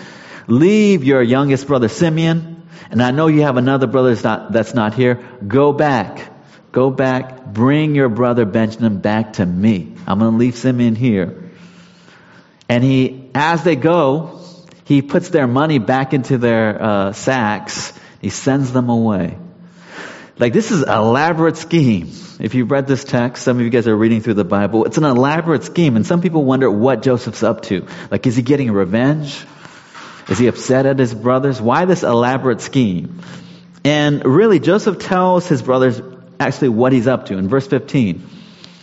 leave 0.47 1.03
your 1.03 1.23
youngest 1.23 1.65
brother 1.65 1.87
Simeon, 1.87 2.55
and 2.91 3.01
I 3.01 3.11
know 3.11 3.27
you 3.27 3.41
have 3.41 3.57
another 3.57 3.87
brother 3.87 4.15
that's 4.15 4.73
not, 4.73 4.93
here. 4.93 5.15
Go 5.45 5.73
back. 5.73 6.31
Go 6.71 6.91
back. 6.91 7.45
Bring 7.45 7.95
your 7.95 8.09
brother 8.09 8.45
Benjamin 8.45 8.99
back 8.99 9.33
to 9.33 9.45
me. 9.45 9.95
I'm 10.05 10.19
going 10.19 10.31
to 10.31 10.37
leave 10.37 10.55
Simeon 10.55 10.95
here. 10.95 11.51
And 12.69 12.83
he, 12.83 13.31
as 13.33 13.63
they 13.63 13.75
go, 13.75 14.41
he 14.83 15.01
puts 15.01 15.29
their 15.29 15.47
money 15.47 15.79
back 15.79 16.13
into 16.13 16.37
their 16.37 16.81
uh, 16.81 17.11
sacks. 17.13 17.93
He 18.21 18.29
sends 18.29 18.71
them 18.71 18.89
away. 18.89 19.37
Like 20.37 20.51
this 20.51 20.71
is 20.71 20.81
an 20.83 20.89
elaborate 20.89 21.55
scheme. 21.55 22.11
If 22.39 22.55
you've 22.55 22.69
read 22.69 22.87
this 22.87 23.05
text, 23.05 23.43
some 23.43 23.57
of 23.57 23.63
you 23.63 23.69
guys 23.69 23.87
are 23.87 23.95
reading 23.95 24.19
through 24.19 24.33
the 24.33 24.43
Bible. 24.43 24.83
It's 24.83 24.97
an 24.97 25.05
elaborate 25.05 25.63
scheme, 25.63 25.95
and 25.95 26.05
some 26.05 26.21
people 26.21 26.43
wonder 26.43 26.69
what 26.69 27.01
Joseph's 27.01 27.43
up 27.43 27.61
to. 27.63 27.87
Like, 28.11 28.27
is 28.27 28.35
he 28.35 28.41
getting 28.41 28.71
revenge? 28.71 29.45
Is 30.27 30.37
he 30.37 30.47
upset 30.47 30.85
at 30.85 30.99
his 30.99 31.13
brothers? 31.13 31.61
Why 31.61 31.85
this 31.85 32.03
elaborate 32.03 32.59
scheme? 32.59 33.21
And 33.85 34.25
really, 34.25 34.59
Joseph 34.59 34.99
tells 34.99 35.47
his 35.47 35.61
brothers 35.61 36.01
actually 36.37 36.69
what 36.69 36.91
he's 36.91 37.07
up 37.07 37.27
to. 37.27 37.37
In 37.37 37.47
verse 37.47 37.67
15, 37.67 38.27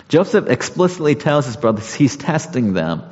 Joseph 0.09 0.49
explicitly 0.49 1.17
tells 1.17 1.45
his 1.45 1.57
brothers 1.57 1.93
he's 1.93 2.17
testing 2.17 2.73
them. 2.73 3.03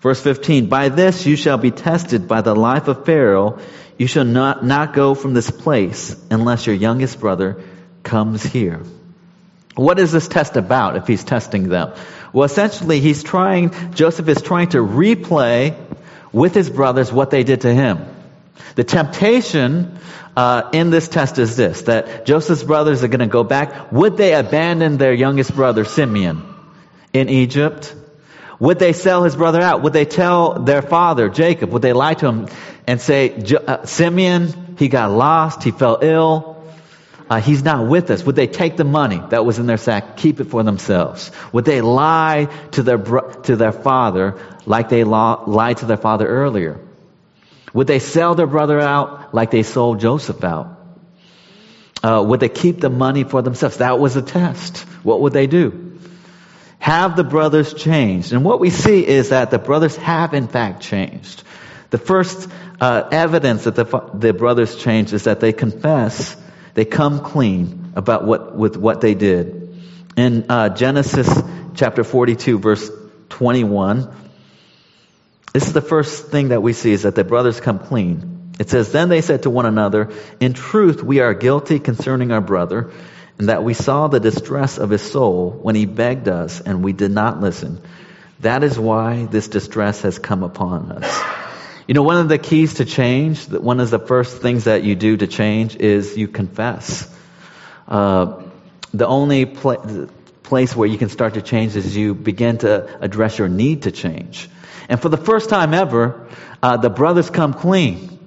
Verse 0.00 0.20
15, 0.20 0.68
by 0.68 0.90
this 0.90 1.24
you 1.26 1.36
shall 1.36 1.58
be 1.58 1.70
tested 1.70 2.28
by 2.28 2.40
the 2.42 2.54
life 2.54 2.88
of 2.88 3.04
Pharaoh. 3.04 3.58
You 3.98 4.06
shall 4.06 4.24
not, 4.24 4.64
not 4.64 4.94
go 4.94 5.14
from 5.14 5.34
this 5.34 5.50
place 5.50 6.16
unless 6.30 6.66
your 6.66 6.76
youngest 6.76 7.18
brother 7.18 7.62
comes 8.04 8.44
here. 8.44 8.80
What 9.74 9.98
is 9.98 10.12
this 10.12 10.28
test 10.28 10.56
about 10.56 10.96
if 10.96 11.06
he's 11.06 11.24
testing 11.24 11.68
them? 11.68 11.92
Well, 12.32 12.44
essentially, 12.44 13.00
he's 13.00 13.22
trying, 13.22 13.92
Joseph 13.94 14.28
is 14.28 14.40
trying 14.40 14.68
to 14.70 14.78
replay 14.78 15.76
with 16.32 16.54
his 16.54 16.70
brothers 16.70 17.12
what 17.12 17.30
they 17.30 17.42
did 17.42 17.62
to 17.62 17.74
him. 17.74 18.06
The 18.76 18.84
temptation 18.84 19.98
uh, 20.36 20.70
in 20.72 20.90
this 20.90 21.08
test 21.08 21.38
is 21.38 21.56
this 21.56 21.82
that 21.82 22.26
Joseph's 22.26 22.62
brothers 22.62 23.02
are 23.02 23.08
going 23.08 23.20
to 23.20 23.26
go 23.26 23.42
back. 23.42 23.90
Would 23.90 24.16
they 24.16 24.34
abandon 24.34 24.96
their 24.96 25.12
youngest 25.12 25.54
brother, 25.54 25.84
Simeon, 25.84 26.42
in 27.12 27.28
Egypt? 27.28 27.94
Would 28.60 28.78
they 28.78 28.92
sell 28.92 29.22
his 29.22 29.36
brother 29.36 29.60
out? 29.60 29.82
Would 29.82 29.92
they 29.92 30.04
tell 30.04 30.58
their 30.58 30.82
father, 30.82 31.28
Jacob, 31.28 31.70
would 31.70 31.82
they 31.82 31.92
lie 31.92 32.14
to 32.14 32.26
him 32.26 32.48
and 32.86 33.00
say, 33.00 33.34
uh, 33.66 33.84
Simeon, 33.84 34.76
he 34.78 34.88
got 34.88 35.12
lost, 35.12 35.62
he 35.62 35.70
fell 35.70 35.98
ill, 36.02 36.64
uh, 37.30 37.40
he's 37.40 37.62
not 37.62 37.86
with 37.86 38.10
us? 38.10 38.24
Would 38.24 38.34
they 38.34 38.48
take 38.48 38.76
the 38.76 38.84
money 38.84 39.22
that 39.30 39.44
was 39.44 39.58
in 39.58 39.66
their 39.66 39.76
sack, 39.76 40.16
keep 40.16 40.40
it 40.40 40.44
for 40.44 40.64
themselves? 40.64 41.30
Would 41.52 41.66
they 41.66 41.82
lie 41.82 42.48
to 42.72 42.82
their, 42.82 42.98
bro- 42.98 43.30
to 43.42 43.54
their 43.54 43.72
father 43.72 44.40
like 44.66 44.88
they 44.88 45.04
lied 45.04 45.76
to 45.78 45.86
their 45.86 45.96
father 45.96 46.26
earlier? 46.26 46.80
Would 47.74 47.86
they 47.86 48.00
sell 48.00 48.34
their 48.34 48.46
brother 48.46 48.80
out 48.80 49.34
like 49.34 49.50
they 49.50 49.62
sold 49.62 50.00
Joseph 50.00 50.42
out? 50.42 50.74
Uh, 52.02 52.24
would 52.26 52.40
they 52.40 52.48
keep 52.48 52.80
the 52.80 52.90
money 52.90 53.24
for 53.24 53.42
themselves? 53.42 53.78
That 53.78 53.98
was 53.98 54.16
a 54.16 54.22
test. 54.22 54.78
What 55.02 55.20
would 55.20 55.32
they 55.32 55.46
do? 55.46 55.87
Have 56.88 57.16
the 57.16 57.24
brothers 57.24 57.74
changed? 57.74 58.32
And 58.32 58.42
what 58.46 58.60
we 58.60 58.70
see 58.70 59.06
is 59.06 59.28
that 59.28 59.50
the 59.50 59.58
brothers 59.58 59.94
have 59.96 60.32
in 60.32 60.48
fact 60.48 60.80
changed. 60.80 61.42
The 61.90 61.98
first 61.98 62.48
uh, 62.80 63.06
evidence 63.12 63.64
that 63.64 63.74
the, 63.74 63.84
the 64.14 64.32
brothers 64.32 64.74
changed 64.74 65.12
is 65.12 65.24
that 65.24 65.38
they 65.38 65.52
confess, 65.52 66.34
they 66.72 66.86
come 66.86 67.20
clean 67.20 67.92
about 67.94 68.24
what 68.24 68.56
with 68.56 68.78
what 68.78 69.02
they 69.02 69.12
did. 69.12 69.78
In 70.16 70.46
uh, 70.48 70.70
Genesis 70.70 71.28
chapter 71.74 72.04
42, 72.04 72.58
verse 72.58 72.90
21, 73.28 74.08
this 75.52 75.66
is 75.66 75.74
the 75.74 75.82
first 75.82 76.28
thing 76.28 76.48
that 76.48 76.62
we 76.62 76.72
see 76.72 76.92
is 76.92 77.02
that 77.02 77.14
the 77.14 77.22
brothers 77.22 77.60
come 77.60 77.80
clean. 77.80 78.54
It 78.58 78.70
says, 78.70 78.92
Then 78.92 79.10
they 79.10 79.20
said 79.20 79.42
to 79.42 79.50
one 79.50 79.66
another, 79.66 80.10
In 80.40 80.54
truth, 80.54 81.02
we 81.02 81.20
are 81.20 81.34
guilty 81.34 81.80
concerning 81.80 82.32
our 82.32 82.40
brother 82.40 82.90
and 83.38 83.48
that 83.48 83.62
we 83.62 83.74
saw 83.74 84.08
the 84.08 84.20
distress 84.20 84.78
of 84.78 84.90
his 84.90 85.02
soul 85.02 85.50
when 85.50 85.74
he 85.74 85.86
begged 85.86 86.28
us 86.28 86.60
and 86.60 86.82
we 86.82 86.92
did 86.92 87.10
not 87.10 87.40
listen. 87.40 87.80
That 88.40 88.64
is 88.64 88.78
why 88.78 89.26
this 89.26 89.48
distress 89.48 90.02
has 90.02 90.18
come 90.18 90.42
upon 90.42 90.92
us. 90.92 91.24
You 91.86 91.94
know, 91.94 92.02
one 92.02 92.18
of 92.18 92.28
the 92.28 92.38
keys 92.38 92.74
to 92.74 92.84
change, 92.84 93.48
one 93.48 93.80
of 93.80 93.90
the 93.90 93.98
first 93.98 94.42
things 94.42 94.64
that 94.64 94.82
you 94.82 94.94
do 94.94 95.16
to 95.16 95.26
change 95.26 95.76
is 95.76 96.16
you 96.16 96.28
confess. 96.28 97.08
Uh, 97.86 98.42
the 98.92 99.06
only 99.06 99.46
pl- 99.46 100.08
place 100.42 100.74
where 100.74 100.88
you 100.88 100.98
can 100.98 101.08
start 101.08 101.34
to 101.34 101.42
change 101.42 101.76
is 101.76 101.96
you 101.96 102.14
begin 102.14 102.58
to 102.58 103.02
address 103.02 103.38
your 103.38 103.48
need 103.48 103.82
to 103.82 103.92
change. 103.92 104.48
And 104.88 105.00
for 105.00 105.08
the 105.08 105.16
first 105.16 105.48
time 105.50 105.74
ever, 105.74 106.28
uh, 106.62 106.76
the 106.76 106.90
brothers 106.90 107.30
come 107.30 107.54
clean. 107.54 108.18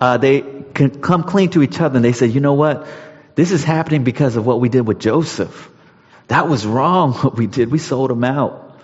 Uh, 0.00 0.18
they 0.18 0.40
come 0.40 1.24
clean 1.24 1.50
to 1.50 1.62
each 1.62 1.80
other 1.80 1.96
and 1.96 2.04
they 2.04 2.12
say, 2.12 2.26
you 2.26 2.40
know 2.40 2.54
what? 2.54 2.86
This 3.34 3.50
is 3.50 3.64
happening 3.64 4.04
because 4.04 4.36
of 4.36 4.46
what 4.46 4.60
we 4.60 4.68
did 4.68 4.86
with 4.86 5.00
Joseph. 5.00 5.70
That 6.28 6.48
was 6.48 6.66
wrong 6.66 7.12
what 7.14 7.36
we 7.36 7.46
did. 7.46 7.70
We 7.70 7.78
sold 7.78 8.10
him 8.10 8.24
out. 8.24 8.80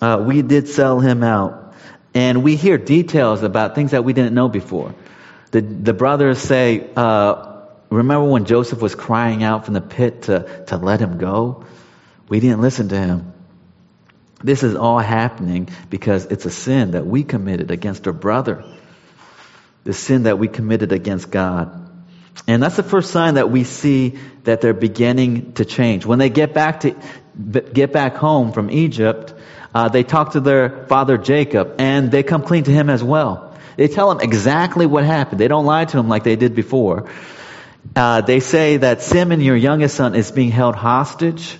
Uh, 0.00 0.24
we 0.26 0.42
did 0.42 0.68
sell 0.68 1.00
him 1.00 1.22
out. 1.22 1.74
And 2.14 2.42
we 2.42 2.56
hear 2.56 2.78
details 2.78 3.42
about 3.42 3.74
things 3.74 3.92
that 3.92 4.04
we 4.04 4.12
didn't 4.12 4.34
know 4.34 4.48
before. 4.48 4.94
The, 5.52 5.60
the 5.60 5.92
brothers 5.92 6.38
say, 6.38 6.90
uh, 6.96 7.62
remember 7.88 8.28
when 8.28 8.46
Joseph 8.46 8.80
was 8.80 8.94
crying 8.94 9.42
out 9.42 9.64
from 9.64 9.74
the 9.74 9.80
pit 9.80 10.22
to, 10.22 10.64
to 10.66 10.76
let 10.76 11.00
him 11.00 11.18
go? 11.18 11.64
We 12.28 12.40
didn't 12.40 12.60
listen 12.60 12.88
to 12.88 12.98
him. 12.98 13.32
This 14.42 14.62
is 14.62 14.74
all 14.74 14.98
happening 14.98 15.68
because 15.90 16.26
it's 16.26 16.46
a 16.46 16.50
sin 16.50 16.92
that 16.92 17.06
we 17.06 17.24
committed 17.24 17.70
against 17.70 18.06
our 18.06 18.12
brother. 18.12 18.64
The 19.84 19.92
sin 19.92 20.24
that 20.24 20.38
we 20.38 20.48
committed 20.48 20.92
against 20.92 21.30
God. 21.30 21.89
And 22.46 22.62
that's 22.62 22.76
the 22.76 22.82
first 22.82 23.10
sign 23.10 23.34
that 23.34 23.50
we 23.50 23.64
see 23.64 24.18
that 24.44 24.60
they're 24.60 24.74
beginning 24.74 25.52
to 25.54 25.64
change. 25.64 26.06
When 26.06 26.18
they 26.18 26.30
get 26.30 26.54
back 26.54 26.80
to 26.80 26.96
get 27.72 27.92
back 27.92 28.16
home 28.16 28.52
from 28.52 28.70
Egypt, 28.70 29.34
uh, 29.74 29.88
they 29.88 30.02
talk 30.02 30.32
to 30.32 30.40
their 30.40 30.86
father 30.86 31.16
Jacob, 31.16 31.76
and 31.78 32.10
they 32.10 32.22
come 32.22 32.42
clean 32.42 32.64
to 32.64 32.72
him 32.72 32.90
as 32.90 33.02
well. 33.04 33.56
They 33.76 33.88
tell 33.88 34.10
him 34.10 34.20
exactly 34.20 34.86
what 34.86 35.04
happened. 35.04 35.40
They 35.40 35.48
don't 35.48 35.64
lie 35.64 35.84
to 35.84 35.98
him 35.98 36.08
like 36.08 36.24
they 36.24 36.36
did 36.36 36.54
before. 36.54 37.08
Uh, 37.94 38.20
they 38.20 38.40
say 38.40 38.78
that 38.78 39.02
Simeon, 39.02 39.40
your 39.40 39.56
youngest 39.56 39.96
son, 39.96 40.14
is 40.14 40.30
being 40.30 40.50
held 40.50 40.74
hostage. 40.74 41.56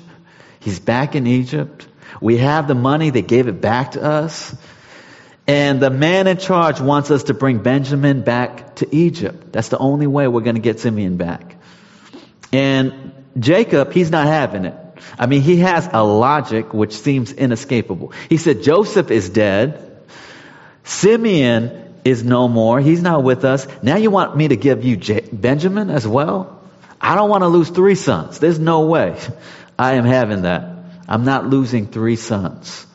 He's 0.58 0.78
back 0.78 1.14
in 1.14 1.26
Egypt. 1.26 1.86
We 2.20 2.38
have 2.38 2.68
the 2.68 2.74
money. 2.74 3.10
They 3.10 3.22
gave 3.22 3.48
it 3.48 3.60
back 3.60 3.92
to 3.92 4.02
us. 4.02 4.54
And 5.50 5.80
the 5.80 5.90
man 5.90 6.28
in 6.28 6.36
charge 6.36 6.80
wants 6.80 7.10
us 7.10 7.24
to 7.24 7.34
bring 7.34 7.58
Benjamin 7.58 8.22
back 8.22 8.76
to 8.76 8.94
Egypt. 8.94 9.52
That's 9.52 9.68
the 9.68 9.78
only 9.78 10.06
way 10.06 10.28
we're 10.28 10.42
going 10.42 10.54
to 10.54 10.62
get 10.62 10.78
Simeon 10.78 11.16
back. 11.16 11.56
And 12.52 13.12
Jacob, 13.36 13.92
he's 13.92 14.12
not 14.12 14.28
having 14.28 14.64
it. 14.64 14.76
I 15.18 15.26
mean, 15.26 15.40
he 15.42 15.56
has 15.56 15.88
a 15.92 16.04
logic 16.04 16.72
which 16.72 16.92
seems 16.92 17.32
inescapable. 17.32 18.12
He 18.28 18.36
said, 18.36 18.62
Joseph 18.62 19.10
is 19.10 19.28
dead. 19.28 20.04
Simeon 20.84 21.96
is 22.04 22.22
no 22.22 22.46
more. 22.46 22.78
He's 22.78 23.02
not 23.02 23.24
with 23.24 23.44
us. 23.44 23.66
Now 23.82 23.96
you 23.96 24.12
want 24.12 24.36
me 24.36 24.46
to 24.46 24.56
give 24.56 24.84
you 24.84 24.96
J- 24.96 25.28
Benjamin 25.32 25.90
as 25.90 26.06
well? 26.06 26.62
I 27.00 27.16
don't 27.16 27.28
want 27.28 27.42
to 27.42 27.48
lose 27.48 27.70
three 27.70 27.96
sons. 27.96 28.38
There's 28.38 28.60
no 28.60 28.82
way 28.82 29.18
I 29.80 29.94
am 29.94 30.04
having 30.04 30.42
that. 30.42 30.62
I'm 31.08 31.24
not 31.24 31.44
losing 31.44 31.88
three 31.88 32.14
sons. 32.14 32.86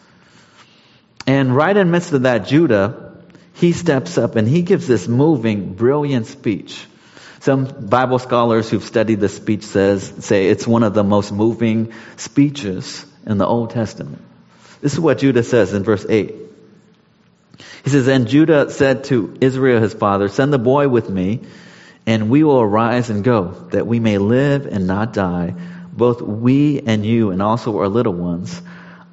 And 1.28 1.56
right 1.56 1.76
in 1.76 1.88
the 1.88 1.92
midst 1.92 2.14
of 2.14 2.24
that, 2.24 2.48
Judah, 2.48 3.14
he 3.54 3.72
steps 3.72 4.18
up 4.18 4.36
and 4.36 4.48
he 4.48 4.62
gives 4.62 4.88
this 4.88 5.08
moving, 5.08 5.74
brilliant 5.74 6.28
speech. 6.28 6.86
Some 7.40 7.66
Bible 7.66 8.20
scholars 8.20 8.70
who've 8.70 8.84
studied 8.84 9.20
the 9.20 9.30
speech 9.30 9.64
says, 9.64 10.14
say 10.20 10.48
it's 10.48 10.68
one 10.68 10.84
of 10.84 10.94
the 10.94 11.04
most 11.04 11.32
moving 11.32 11.94
speeches 12.18 13.06
in 13.26 13.38
the 13.38 13.46
Old 13.46 13.70
Testament. 13.72 14.22
This 14.82 14.94
is 14.94 15.00
what 15.00 15.20
Judah 15.20 15.44
says 15.44 15.74
in 15.74 15.84
verse 15.84 16.06
8. 16.08 16.36
He 17.84 17.90
says, 17.90 18.08
And 18.08 18.28
Judah 18.28 18.70
said 18.72 19.06
to 19.06 19.38
Israel 19.42 19.82
his 19.82 19.94
father, 19.94 20.28
Send 20.28 20.52
the 20.52 20.60
boy 20.60 20.88
with 20.90 21.10
me, 21.10 21.42
and 22.06 22.30
we 22.30 22.44
will 22.44 22.60
arise 22.60 23.10
and 23.10 23.24
go, 23.24 23.52
that 23.72 23.88
we 23.88 24.00
may 24.00 24.18
live 24.18 24.66
and 24.66 24.88
not 24.88 25.14
die, 25.14 25.54
both 25.94 26.22
we 26.22 26.82
and 26.82 27.06
you, 27.06 27.32
and 27.32 27.42
also 27.42 27.78
our 27.78 27.88
little 27.88 28.14
ones. 28.14 28.62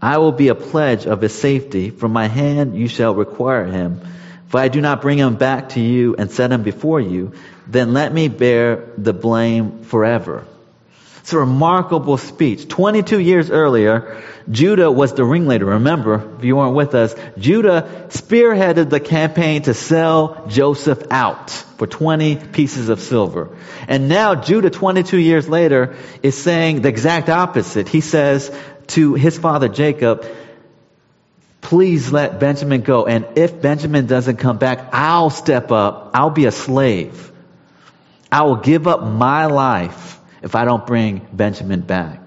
I 0.02 0.18
will 0.18 0.32
be 0.32 0.48
a 0.48 0.56
pledge 0.56 1.06
of 1.06 1.20
his 1.20 1.32
safety. 1.32 1.90
From 1.90 2.12
my 2.12 2.26
hand 2.26 2.76
you 2.76 2.88
shall 2.88 3.14
require 3.14 3.64
him. 3.64 4.00
If 4.48 4.54
I 4.56 4.66
do 4.68 4.80
not 4.80 5.00
bring 5.00 5.16
him 5.16 5.36
back 5.36 5.70
to 5.70 5.80
you 5.80 6.16
and 6.16 6.30
set 6.30 6.50
him 6.50 6.64
before 6.64 7.00
you, 7.00 7.32
then 7.68 7.94
let 7.94 8.12
me 8.12 8.26
bear 8.26 8.88
the 8.98 9.12
blame 9.12 9.84
forever. 9.84 10.44
It's 11.20 11.32
a 11.32 11.38
remarkable 11.38 12.18
speech. 12.18 12.66
22 12.66 13.20
years 13.20 13.48
earlier, 13.48 14.20
Judah 14.50 14.90
was 14.90 15.14
the 15.14 15.24
ringleader. 15.24 15.66
Remember, 15.66 16.36
if 16.38 16.44
you 16.44 16.56
weren't 16.56 16.74
with 16.74 16.94
us, 16.94 17.14
Judah 17.38 18.06
spearheaded 18.08 18.90
the 18.90 19.00
campaign 19.00 19.62
to 19.62 19.74
sell 19.74 20.46
Joseph 20.48 21.02
out 21.10 21.50
for 21.50 21.86
20 21.86 22.36
pieces 22.36 22.88
of 22.88 23.00
silver. 23.00 23.56
And 23.88 24.08
now 24.08 24.34
Judah, 24.34 24.70
22 24.70 25.18
years 25.18 25.48
later, 25.48 25.96
is 26.22 26.40
saying 26.40 26.82
the 26.82 26.88
exact 26.88 27.28
opposite. 27.28 27.88
He 27.88 28.00
says 28.00 28.56
to 28.88 29.14
his 29.14 29.38
father 29.38 29.68
Jacob, 29.68 30.26
please 31.60 32.12
let 32.12 32.38
Benjamin 32.38 32.82
go. 32.82 33.06
And 33.06 33.26
if 33.36 33.60
Benjamin 33.60 34.06
doesn't 34.06 34.36
come 34.36 34.58
back, 34.58 34.90
I'll 34.92 35.30
step 35.30 35.72
up. 35.72 36.10
I'll 36.14 36.30
be 36.30 36.44
a 36.44 36.52
slave. 36.52 37.32
I 38.30 38.42
will 38.42 38.56
give 38.56 38.86
up 38.86 39.02
my 39.02 39.46
life 39.46 40.20
if 40.42 40.54
I 40.54 40.64
don't 40.64 40.86
bring 40.86 41.26
Benjamin 41.32 41.80
back. 41.80 42.21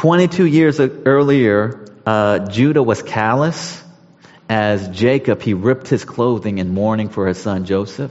22 0.00 0.46
years 0.46 0.80
earlier, 0.80 1.84
uh, 2.06 2.38
Judah 2.48 2.82
was 2.82 3.02
callous. 3.02 3.84
As 4.48 4.88
Jacob, 4.88 5.42
he 5.42 5.52
ripped 5.52 5.88
his 5.88 6.06
clothing 6.06 6.56
in 6.56 6.72
mourning 6.72 7.10
for 7.10 7.28
his 7.28 7.36
son 7.36 7.66
Joseph. 7.66 8.10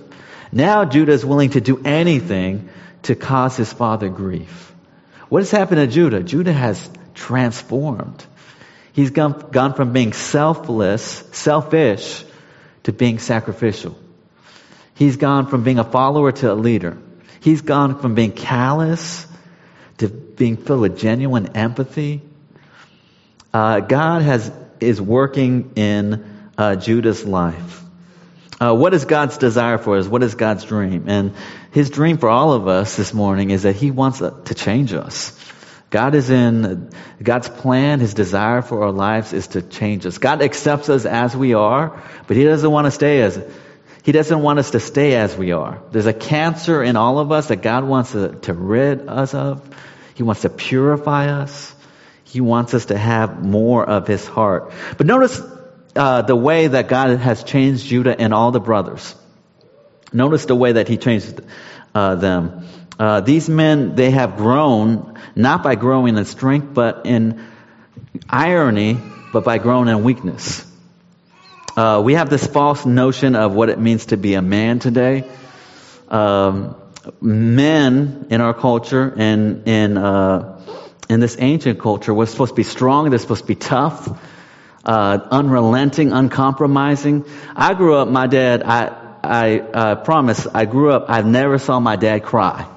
Now 0.52 0.86
Judah 0.86 1.14
is 1.14 1.26
willing 1.26 1.50
to 1.52 1.62
do 1.62 1.82
anything 1.84 2.70
to 3.04 3.16
cause 3.16 3.58
his 3.58 3.74
father 3.74 4.08
grief. 4.08 4.72
What 5.30 5.40
has 5.40 5.50
happened 5.50 5.80
to 5.82 5.88
Judah? 5.88 6.22
Judah 6.22 6.54
has 6.54 6.88
transformed. 7.16 8.24
He's 8.94 9.10
gone, 9.10 9.50
gone 9.50 9.74
from 9.74 9.92
being 9.92 10.14
selfless, 10.14 11.02
selfish, 11.32 12.24
to 12.84 12.94
being 12.94 13.18
sacrificial. 13.18 13.98
He's 14.94 15.18
gone 15.18 15.48
from 15.48 15.64
being 15.64 15.80
a 15.80 15.84
follower 15.84 16.32
to 16.34 16.52
a 16.52 16.54
leader. 16.54 17.00
He's 17.40 17.62
gone 17.62 17.98
from 18.00 18.14
being 18.14 18.34
callous 18.34 19.26
being 20.40 20.58
filled 20.58 20.82
with 20.82 20.98
genuine 20.98 21.56
empathy. 21.56 22.22
Uh, 23.54 23.82
God 23.82 24.24
has 24.24 24.52
is 24.80 25.02
working 25.02 25.74
in 25.76 26.52
uh, 26.58 26.76
Judah's 26.78 27.26
life. 27.26 27.84
Uh, 28.60 28.74
what 28.76 28.94
is 28.94 29.06
God's 29.06 29.38
desire 29.38 29.78
for 29.78 29.98
us? 29.98 30.08
What 30.08 30.24
is 30.24 30.36
God's 30.36 30.64
dream? 30.66 31.06
And 31.08 31.34
His 31.72 31.90
dream 31.90 32.18
for 32.18 32.30
all 32.30 32.54
of 32.54 32.68
us 32.68 32.96
this 32.96 33.14
morning 33.14 33.52
is 33.52 33.64
that 33.64 33.76
He 33.76 33.92
wants 33.92 34.20
to 34.20 34.54
change 34.56 34.94
us. 34.94 35.38
God 35.90 36.14
is 36.14 36.30
in, 36.30 36.92
God's 37.22 37.50
plan, 37.50 38.00
His 38.00 38.14
desire 38.14 38.62
for 38.62 38.84
our 38.84 38.92
lives 38.92 39.34
is 39.34 39.48
to 39.50 39.62
change 39.62 40.06
us. 40.06 40.18
God 40.18 40.42
accepts 40.42 40.90
us 40.90 41.06
as 41.06 41.36
we 41.36 41.54
are, 41.54 42.04
but 42.28 42.38
He 42.38 42.44
doesn't 42.44 42.70
want 42.70 42.86
to 42.86 42.92
stay 42.92 43.22
as, 43.22 43.42
He 44.04 44.12
doesn't 44.12 44.42
want 44.42 44.60
us 44.60 44.72
to 44.72 44.80
stay 44.80 45.16
as 45.16 45.36
we 45.36 45.52
are. 45.52 45.82
There's 45.92 46.06
a 46.06 46.14
cancer 46.14 46.84
in 46.84 46.96
all 46.96 47.20
of 47.20 47.32
us 47.32 47.48
that 47.48 47.62
God 47.62 47.86
wants 47.86 48.12
to, 48.12 48.36
to 48.42 48.54
rid 48.54 49.08
us 49.08 49.34
of. 49.34 49.62
He 50.20 50.24
wants 50.24 50.42
to 50.42 50.50
purify 50.50 51.30
us. 51.30 51.74
He 52.26 52.42
wants 52.42 52.74
us 52.74 52.88
to 52.88 52.98
have 52.98 53.42
more 53.42 53.90
of 53.90 54.06
His 54.06 54.28
heart. 54.28 54.74
But 54.98 55.08
notice 55.08 55.42
uh, 55.96 56.24
the 56.24 56.36
way 56.36 56.68
that 56.68 56.90
God 56.90 57.18
has 57.20 57.46
changed 57.46 57.86
Judah 57.86 58.20
and 58.20 58.34
all 58.34 58.52
the 58.52 58.60
brothers. 58.60 59.16
Notice 60.12 60.44
the 60.44 60.58
way 60.58 60.74
that 60.74 60.90
He 60.90 60.98
changed 60.98 61.40
uh, 61.96 62.16
them. 62.16 62.68
Uh, 63.00 63.22
these 63.22 63.48
men, 63.48 63.96
they 63.96 64.12
have 64.12 64.36
grown, 64.36 65.18
not 65.38 65.64
by 65.64 65.76
growing 65.76 66.18
in 66.18 66.26
strength, 66.26 66.74
but 66.74 67.06
in 67.06 67.42
irony, 68.30 68.98
but 69.32 69.46
by 69.46 69.58
growing 69.58 69.88
in 69.88 70.04
weakness. 70.04 70.70
Uh, 71.78 72.02
we 72.04 72.16
have 72.16 72.30
this 72.30 72.46
false 72.46 72.86
notion 72.86 73.38
of 73.38 73.54
what 73.54 73.70
it 73.70 73.80
means 73.80 74.08
to 74.08 74.18
be 74.18 74.34
a 74.34 74.42
man 74.42 74.80
today. 74.80 75.24
Um, 76.10 76.76
men 77.22 78.28
in 78.30 78.42
our 78.42 78.54
culture 78.54 79.14
and 79.16 79.68
in 79.68 79.98
uh, 79.98 80.62
in 81.10 81.20
this 81.20 81.38
ancient 81.40 81.80
culture 81.80 82.14
were 82.14 82.26
supposed 82.26 82.52
to 82.52 82.56
be 82.56 82.64
strong. 82.64 83.10
They're 83.10 83.20
supposed 83.20 83.42
to 83.42 83.48
be 83.48 83.56
tough, 83.56 84.08
uh, 84.86 85.20
unrelenting, 85.32 86.12
uncompromising. 86.12 87.26
I 87.56 87.74
grew 87.74 87.96
up. 87.96 88.08
My 88.08 88.28
dad. 88.28 88.64
I 88.64 89.08
I 89.24 89.60
uh, 89.60 89.96
promise. 89.96 90.48
I 90.48 90.66
grew 90.66 90.92
up. 90.92 91.06
I 91.10 91.22
never 91.22 91.58
saw 91.58 91.80
my 91.80 91.96
dad 91.96 92.24
cry. 92.24 92.68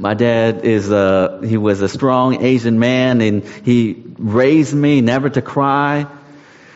My 0.00 0.14
dad 0.14 0.64
is 0.64 0.90
a, 0.90 1.40
he 1.44 1.58
was 1.58 1.82
a 1.82 1.88
strong 1.88 2.42
Asian 2.42 2.78
man 2.78 3.20
and 3.20 3.44
he 3.44 4.02
raised 4.16 4.72
me 4.72 5.02
never 5.02 5.28
to 5.28 5.42
cry, 5.42 6.06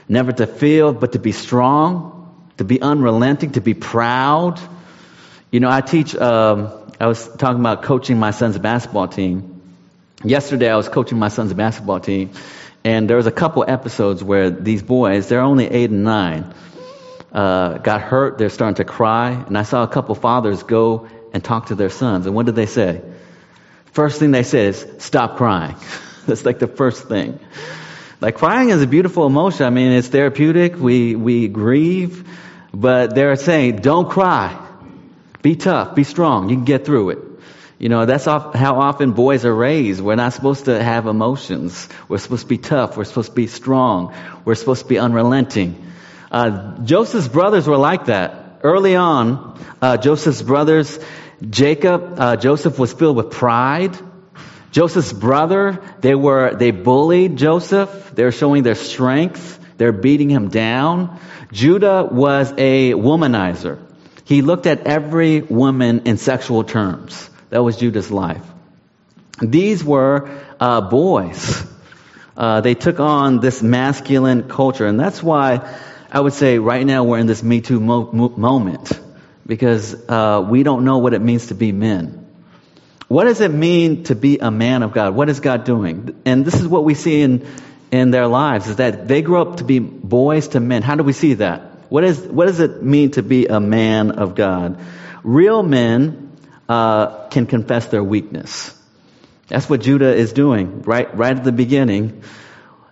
never 0.06 0.30
to 0.32 0.46
feel, 0.46 0.92
but 0.92 1.12
to 1.12 1.18
be 1.18 1.32
strong, 1.32 2.34
to 2.58 2.64
be 2.64 2.82
unrelenting, 2.82 3.52
to 3.52 3.62
be 3.62 3.72
proud. 3.72 4.60
You 5.54 5.60
know, 5.60 5.70
I 5.70 5.82
teach, 5.82 6.16
um, 6.16 6.72
I 6.98 7.06
was 7.06 7.28
talking 7.28 7.60
about 7.60 7.84
coaching 7.84 8.18
my 8.18 8.32
son's 8.32 8.58
basketball 8.58 9.06
team. 9.06 9.62
Yesterday 10.24 10.68
I 10.68 10.74
was 10.74 10.88
coaching 10.88 11.16
my 11.16 11.28
son's 11.28 11.52
basketball 11.52 12.00
team 12.00 12.30
and 12.82 13.08
there 13.08 13.16
was 13.16 13.28
a 13.28 13.30
couple 13.30 13.64
episodes 13.64 14.24
where 14.24 14.50
these 14.50 14.82
boys, 14.82 15.28
they're 15.28 15.42
only 15.42 15.66
eight 15.66 15.90
and 15.90 16.02
nine, 16.02 16.52
uh, 17.32 17.78
got 17.78 18.00
hurt. 18.00 18.36
They're 18.36 18.48
starting 18.48 18.74
to 18.74 18.84
cry. 18.84 19.30
And 19.30 19.56
I 19.56 19.62
saw 19.62 19.84
a 19.84 19.86
couple 19.86 20.16
fathers 20.16 20.64
go 20.64 21.06
and 21.32 21.44
talk 21.44 21.66
to 21.66 21.76
their 21.76 21.88
sons. 21.88 22.26
And 22.26 22.34
what 22.34 22.46
did 22.46 22.56
they 22.56 22.66
say? 22.66 23.00
First 23.92 24.18
thing 24.18 24.32
they 24.32 24.42
say 24.42 24.66
is, 24.66 24.84
stop 24.98 25.36
crying. 25.36 25.76
That's 26.26 26.44
like 26.44 26.58
the 26.58 26.66
first 26.66 27.06
thing. 27.06 27.38
Like 28.20 28.34
crying 28.34 28.70
is 28.70 28.82
a 28.82 28.88
beautiful 28.88 29.24
emotion. 29.24 29.66
I 29.66 29.70
mean, 29.70 29.92
it's 29.92 30.08
therapeutic. 30.08 30.74
We, 30.74 31.14
we 31.14 31.46
grieve, 31.46 32.28
but 32.72 33.14
they're 33.14 33.36
saying, 33.36 33.76
don't 33.76 34.10
cry. 34.10 34.62
Be 35.44 35.56
tough. 35.56 35.94
Be 35.94 36.04
strong. 36.04 36.48
You 36.48 36.56
can 36.56 36.64
get 36.64 36.86
through 36.86 37.10
it. 37.10 37.18
You 37.78 37.90
know, 37.90 38.06
that's 38.06 38.24
how 38.24 38.80
often 38.80 39.12
boys 39.12 39.44
are 39.44 39.54
raised. 39.54 40.00
We're 40.00 40.14
not 40.14 40.32
supposed 40.32 40.64
to 40.64 40.82
have 40.82 41.06
emotions. 41.06 41.86
We're 42.08 42.16
supposed 42.16 42.44
to 42.44 42.48
be 42.48 42.56
tough. 42.56 42.96
We're 42.96 43.04
supposed 43.04 43.28
to 43.28 43.34
be 43.34 43.46
strong. 43.46 44.14
We're 44.46 44.54
supposed 44.54 44.84
to 44.84 44.88
be 44.88 44.98
unrelenting. 44.98 45.92
Uh, 46.32 46.78
Joseph's 46.82 47.28
brothers 47.28 47.66
were 47.68 47.76
like 47.76 48.06
that. 48.06 48.60
Early 48.62 48.96
on, 48.96 49.62
uh, 49.82 49.98
Joseph's 49.98 50.40
brothers, 50.40 50.98
Jacob, 51.50 52.18
uh, 52.18 52.36
Joseph 52.36 52.78
was 52.78 52.94
filled 52.94 53.18
with 53.18 53.30
pride. 53.30 53.94
Joseph's 54.70 55.12
brother, 55.12 55.84
they 56.00 56.14
were, 56.14 56.54
they 56.54 56.70
bullied 56.70 57.36
Joseph. 57.36 58.12
They 58.14 58.24
were 58.24 58.32
showing 58.32 58.62
their 58.62 58.76
strength. 58.76 59.60
They're 59.76 59.92
beating 59.92 60.30
him 60.30 60.48
down. 60.48 61.20
Judah 61.52 62.08
was 62.10 62.50
a 62.56 62.94
womanizer. 62.94 63.83
He 64.24 64.42
looked 64.42 64.66
at 64.66 64.86
every 64.86 65.40
woman 65.40 66.02
in 66.06 66.16
sexual 66.16 66.64
terms. 66.64 67.28
That 67.50 67.62
was 67.62 67.76
Judah's 67.76 68.10
life. 68.10 68.42
These 69.40 69.84
were 69.84 70.30
uh, 70.58 70.80
boys. 70.80 71.64
Uh, 72.36 72.60
they 72.60 72.74
took 72.74 73.00
on 73.00 73.40
this 73.40 73.62
masculine 73.62 74.48
culture, 74.48 74.86
and 74.86 74.98
that's 74.98 75.22
why 75.22 75.76
I 76.10 76.20
would 76.20 76.32
say 76.32 76.58
right 76.58 76.84
now 76.86 77.04
we're 77.04 77.18
in 77.18 77.26
this 77.26 77.42
Me 77.42 77.60
Too 77.60 77.80
mo- 77.80 78.10
moment 78.12 78.90
because 79.46 79.94
uh, 80.08 80.44
we 80.48 80.62
don't 80.62 80.84
know 80.84 80.98
what 80.98 81.14
it 81.14 81.20
means 81.20 81.48
to 81.48 81.54
be 81.54 81.72
men. 81.72 82.26
What 83.08 83.24
does 83.24 83.40
it 83.40 83.52
mean 83.52 84.04
to 84.04 84.14
be 84.14 84.38
a 84.38 84.50
man 84.50 84.82
of 84.82 84.92
God? 84.92 85.14
What 85.14 85.28
is 85.28 85.40
God 85.40 85.64
doing? 85.64 86.20
And 86.24 86.44
this 86.44 86.54
is 86.54 86.66
what 86.66 86.84
we 86.84 86.94
see 86.94 87.20
in 87.20 87.46
in 87.92 88.10
their 88.10 88.26
lives 88.26 88.68
is 88.68 88.76
that 88.76 89.06
they 89.06 89.22
grow 89.22 89.42
up 89.42 89.58
to 89.58 89.64
be 89.64 89.78
boys 89.78 90.48
to 90.48 90.60
men. 90.60 90.82
How 90.82 90.96
do 90.96 91.04
we 91.04 91.12
see 91.12 91.34
that? 91.34 91.73
What 91.88 92.04
is 92.04 92.20
what 92.20 92.46
does 92.46 92.60
it 92.60 92.82
mean 92.82 93.12
to 93.12 93.22
be 93.22 93.46
a 93.46 93.60
man 93.60 94.12
of 94.12 94.34
God? 94.34 94.78
Real 95.22 95.62
men 95.62 96.36
uh, 96.68 97.28
can 97.28 97.46
confess 97.46 97.86
their 97.86 98.02
weakness. 98.02 98.78
That's 99.48 99.68
what 99.68 99.82
Judah 99.82 100.14
is 100.14 100.32
doing 100.32 100.82
right 100.82 101.14
right 101.16 101.36
at 101.36 101.44
the 101.44 101.52
beginning. 101.52 102.22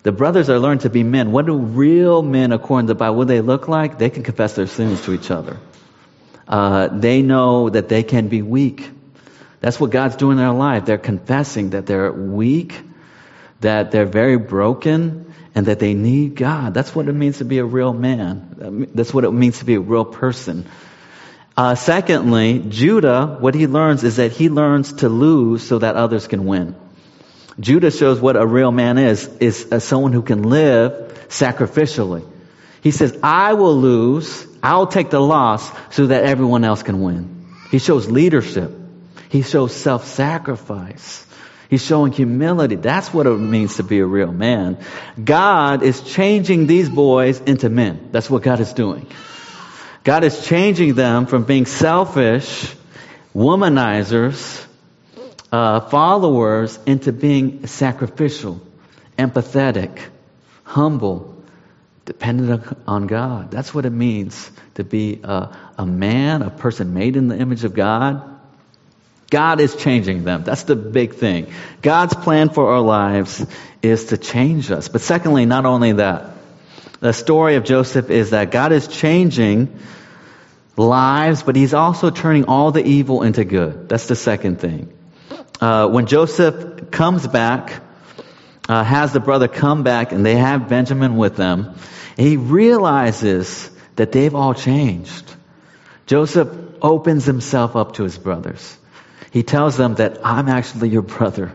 The 0.03 0.13
brothers 0.13 0.51
are 0.51 0.59
learned 0.59 0.81
to 0.81 0.91
be 0.91 1.05
men. 1.05 1.31
What 1.31 1.47
do 1.47 1.57
real 1.57 2.23
men, 2.23 2.51
according 2.51 2.89
to 2.89 2.95
the 2.95 2.99
Bible, 2.99 3.19
what 3.19 3.29
they 3.29 3.41
look 3.41 3.69
like? 3.69 3.99
They 3.99 4.11
can 4.11 4.25
confess 4.25 4.55
their 4.55 4.67
sins 4.67 5.03
to 5.05 5.15
each 5.15 5.31
other. 5.31 5.59
Uh, 6.49 6.89
they 6.89 7.23
know 7.23 7.71
that 7.71 7.89
they 7.89 8.03
can 8.03 8.29
be 8.29 8.43
weak. 8.43 8.91
That's 9.61 9.79
what 9.79 9.91
God's 9.91 10.17
doing 10.17 10.39
in 10.39 10.45
their 10.45 10.53
life. 10.53 10.87
They're 10.87 10.99
confessing 10.99 11.71
that 11.71 11.87
they're 11.87 12.11
weak, 12.11 12.81
that 13.61 13.93
they're 13.93 14.07
very 14.07 14.37
broken, 14.37 15.32
and 15.55 15.67
that 15.67 15.79
they 15.79 15.95
need 15.95 16.35
God. 16.35 16.75
That's 16.75 16.95
what 16.95 17.09
it 17.09 17.13
means 17.13 17.39
to 17.39 17.45
be 17.45 17.59
a 17.59 17.65
real 17.65 17.93
man. 17.93 18.89
That's 18.95 19.13
what 19.13 19.25
it 19.25 19.31
means 19.33 19.59
to 19.59 19.65
be 19.65 19.75
a 19.75 19.81
real 19.81 20.05
person. 20.05 20.67
Uh, 21.57 21.75
secondly, 21.75 22.65
Judah, 22.69 23.37
what 23.39 23.55
he 23.55 23.67
learns 23.67 24.05
is 24.05 24.17
that 24.17 24.33
he 24.33 24.49
learns 24.49 24.95
to 24.95 25.09
lose 25.09 25.63
so 25.63 25.79
that 25.79 25.97
others 25.97 26.27
can 26.27 26.47
win. 26.47 26.75
Judah 27.61 27.91
shows 27.91 28.19
what 28.19 28.37
a 28.37 28.47
real 28.47 28.73
man 28.73 28.97
is, 28.97 29.27
is 29.39 29.85
someone 29.85 30.13
who 30.13 30.23
can 30.23 30.45
live 30.45 31.27
sacrificially. 31.29 32.27
He 32.83 32.91
says, 32.91 33.19
I 33.23 33.53
will 33.53 33.77
lose, 33.77 34.47
I'll 34.63 34.87
take 34.87 35.11
the 35.11 35.21
loss 35.21 35.71
so 35.95 36.07
that 36.07 36.25
everyone 36.25 36.65
else 36.65 36.83
can 36.83 37.03
win. 37.03 37.47
He 37.71 37.79
shows 37.79 38.11
leadership. 38.11 38.71
He 39.29 39.43
shows 39.43 39.75
self-sacrifice. 39.75 41.27
He's 41.73 41.83
showing 41.83 42.13
humility. 42.13 42.75
That's 42.75 43.15
what 43.15 43.27
it 43.27 43.31
means 43.31 43.77
to 43.77 43.83
be 43.83 44.01
a 44.01 44.05
real 44.05 44.31
man. 44.31 44.77
God 45.25 45.83
is 45.83 46.03
changing 46.03 46.67
these 46.67 46.91
boys 46.91 47.41
into 47.41 47.71
men. 47.71 48.11
That's 48.13 48.29
what 48.29 48.43
God 48.43 48.61
is 48.61 48.75
doing. 48.75 49.07
God 50.05 50.23
is 50.23 50.45
changing 50.45 50.93
them 50.97 51.25
from 51.25 51.45
being 51.45 51.65
selfish, 51.65 52.77
womanizers, 53.35 54.67
uh, 55.51 55.81
followers 55.81 56.79
into 56.85 57.11
being 57.11 57.67
sacrificial, 57.67 58.61
empathetic, 59.17 59.99
humble, 60.65 61.43
dependent 62.05 62.65
on 62.87 63.07
God. 63.07 63.51
That's 63.51 63.73
what 63.73 63.87
it 63.87 63.93
means 63.93 64.51
to 64.75 64.85
be 64.85 65.21
a, 65.25 65.57
a 65.79 65.87
man, 65.87 66.43
a 66.43 66.51
person 66.51 66.93
made 66.93 67.17
in 67.17 67.29
the 67.29 67.39
image 67.39 67.65
of 67.65 67.73
God. 67.73 68.32
God 69.33 69.61
is 69.61 69.75
changing 69.75 70.25
them. 70.25 70.45
That's 70.45 70.65
the 70.65 70.77
big 70.77 71.15
thing. 71.15 71.51
God's 71.81 72.15
plan 72.15 72.51
for 72.51 72.71
our 72.71 72.83
lives 72.83 73.45
is 73.81 74.05
to 74.07 74.19
change 74.19 74.71
us. 74.71 74.89
But 74.89 75.01
secondly, 75.01 75.47
not 75.47 75.65
only 75.65 75.93
that, 75.93 76.33
the 77.01 77.15
story 77.15 77.57
of 77.57 77.65
Joseph 77.65 78.11
is 78.11 78.31
that 78.31 78.51
God 78.51 78.73
is 78.73 78.89
changing 78.89 79.81
lives, 80.77 81.43
but 81.43 81.57
he's 81.57 81.73
also 81.73 82.11
turning 82.11 82.45
all 82.45 82.73
the 82.73 82.85
evil 82.85 83.23
into 83.23 83.45
good. 83.45 83.89
That's 83.89 84.07
the 84.07 84.17
second 84.17 84.61
thing. 84.61 84.93
Uh, 85.59 85.89
when 85.89 86.05
Joseph 86.05 86.91
comes 86.91 87.27
back, 87.27 87.81
uh, 88.69 88.85
has 88.85 89.15
the 89.15 89.21
brother 89.21 89.49
come 89.49 89.83
back, 89.83 90.13
and 90.13 90.27
they 90.27 90.37
have 90.37 90.69
Benjamin 90.69 91.17
with 91.17 91.37
them, 91.37 91.75
he 92.19 92.37
realizes 92.37 93.71
that 93.97 94.13
they've 94.13 94.35
all 94.35 94.53
changed. 94.53 95.25
Joseph 96.05 96.51
opens 96.83 97.25
himself 97.25 97.77
up 97.77 97.95
to 97.95 98.03
his 98.03 98.19
brothers. 98.19 98.77
He 99.33 99.43
tells 99.43 99.77
them 99.77 99.97
that 99.97 100.25
I'm 100.25 100.49
actually 100.49 100.91
your 100.91 101.03
brother. 101.03 101.53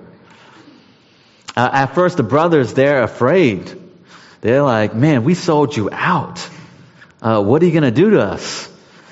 Uh, 1.56 1.70
at 1.72 1.96
first, 1.96 2.18
the 2.18 2.24
brothers, 2.24 2.74
they're 2.74 3.04
afraid. 3.04 3.72
They're 4.42 4.64
like, 4.64 4.94
man, 4.94 5.24
we 5.24 5.36
sold 5.36 5.78
you 5.78 5.90
out. 5.92 6.48
Uh, 7.22 7.42
what 7.42 7.62
are 7.62 7.66
you 7.66 7.72
going 7.72 7.84
to 7.84 7.92
do 7.92 8.12
to 8.12 8.22
us? 8.22 8.70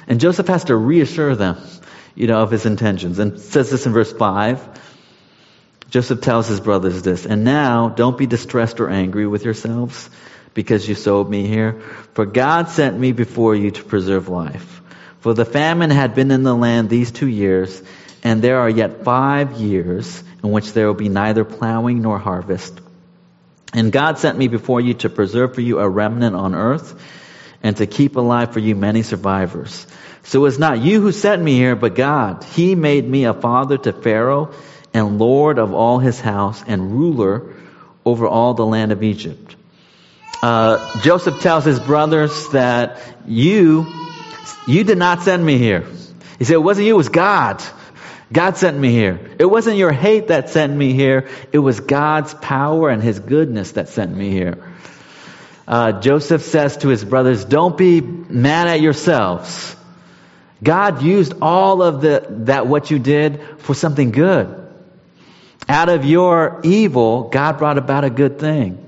And 0.07 0.19
Joseph 0.19 0.47
has 0.47 0.65
to 0.65 0.75
reassure 0.75 1.35
them, 1.35 1.57
you 2.13 2.27
know, 2.27 2.41
of 2.41 2.51
his 2.51 2.65
intentions. 2.65 3.19
And 3.19 3.39
says 3.39 3.69
this 3.69 3.85
in 3.85 3.93
verse 3.93 4.11
5. 4.11 4.81
Joseph 5.89 6.21
tells 6.21 6.47
his 6.47 6.59
brothers 6.59 7.03
this, 7.03 7.25
and 7.25 7.43
now 7.43 7.89
don't 7.89 8.17
be 8.17 8.25
distressed 8.25 8.79
or 8.79 8.89
angry 8.89 9.27
with 9.27 9.45
yourselves 9.45 10.09
because 10.53 10.87
you 10.89 10.95
sold 10.95 11.29
me 11.29 11.47
here. 11.47 11.81
For 12.13 12.25
God 12.25 12.69
sent 12.69 12.99
me 12.99 13.11
before 13.11 13.55
you 13.55 13.71
to 13.71 13.83
preserve 13.83 14.27
life. 14.27 14.81
For 15.19 15.33
the 15.33 15.45
famine 15.45 15.91
had 15.91 16.15
been 16.15 16.31
in 16.31 16.43
the 16.43 16.55
land 16.55 16.89
these 16.89 17.11
two 17.11 17.27
years, 17.27 17.81
and 18.25 18.41
there 18.41 18.59
are 18.59 18.69
yet 18.69 19.03
five 19.03 19.53
years 19.53 20.23
in 20.43 20.51
which 20.51 20.73
there 20.73 20.87
will 20.87 20.95
be 20.95 21.09
neither 21.09 21.45
plowing 21.45 22.01
nor 22.01 22.17
harvest. 22.17 22.81
And 23.71 23.91
God 23.91 24.17
sent 24.17 24.35
me 24.35 24.47
before 24.47 24.81
you 24.81 24.95
to 24.95 25.09
preserve 25.09 25.53
for 25.53 25.61
you 25.61 25.77
a 25.77 25.87
remnant 25.87 26.35
on 26.35 26.55
earth 26.55 26.99
and 27.61 27.77
to 27.77 27.85
keep 27.85 28.15
alive 28.15 28.51
for 28.51 28.59
you 28.59 28.75
many 28.75 29.03
survivors. 29.03 29.85
So 30.23 30.45
it's 30.45 30.57
not 30.57 30.79
you 30.79 31.01
who 31.01 31.11
sent 31.11 31.39
me 31.39 31.53
here, 31.53 31.75
but 31.75 31.93
God. 31.93 32.43
He 32.43 32.73
made 32.73 33.07
me 33.07 33.25
a 33.25 33.33
father 33.35 33.77
to 33.77 33.93
Pharaoh 33.93 34.55
and 34.91 35.19
Lord 35.19 35.59
of 35.59 35.75
all 35.75 35.99
his 35.99 36.19
house 36.19 36.63
and 36.65 36.93
ruler 36.93 37.53
over 38.03 38.27
all 38.27 38.55
the 38.55 38.65
land 38.65 38.91
of 38.91 39.03
Egypt. 39.03 39.55
Uh, 40.41 40.99
Joseph 41.01 41.41
tells 41.41 41.63
his 41.63 41.79
brothers 41.79 42.49
that 42.49 42.97
you, 43.27 43.85
you 44.65 44.83
did 44.83 44.97
not 44.97 45.21
send 45.21 45.45
me 45.45 45.59
here. 45.59 45.85
He 46.39 46.45
said, 46.45 46.55
it 46.55 46.63
wasn't 46.63 46.87
you, 46.87 46.95
it 46.95 46.97
was 46.97 47.09
God. 47.09 47.63
God 48.31 48.57
sent 48.57 48.77
me 48.77 48.91
here. 48.91 49.19
It 49.37 49.45
wasn't 49.45 49.77
your 49.77 49.91
hate 49.91 50.29
that 50.29 50.49
sent 50.49 50.75
me 50.75 50.93
here. 50.93 51.29
It 51.51 51.59
was 51.59 51.79
God's 51.79 52.33
power 52.33 52.89
and 52.89 53.01
His 53.01 53.19
goodness 53.19 53.73
that 53.73 53.89
sent 53.89 54.15
me 54.15 54.31
here 54.31 54.57
uh, 55.67 55.99
Joseph 55.99 56.43
says 56.43 56.77
to 56.77 56.89
his 56.89 57.03
brothers, 57.03 57.43
don't 57.45 57.77
be 57.77 58.01
mad 58.01 58.67
at 58.67 58.81
yourselves. 58.81 59.75
God 60.63 61.01
used 61.01 61.33
all 61.41 61.81
of 61.81 62.01
the, 62.01 62.25
that 62.45 62.67
what 62.67 62.91
you 62.91 62.99
did 62.99 63.41
for 63.59 63.73
something 63.73 64.11
good. 64.11 64.61
Out 65.67 65.89
of 65.89 66.05
your 66.05 66.61
evil, 66.63 67.29
God 67.29 67.57
brought 67.57 67.77
about 67.77 68.03
a 68.03 68.09
good 68.09 68.39
thing. 68.39 68.81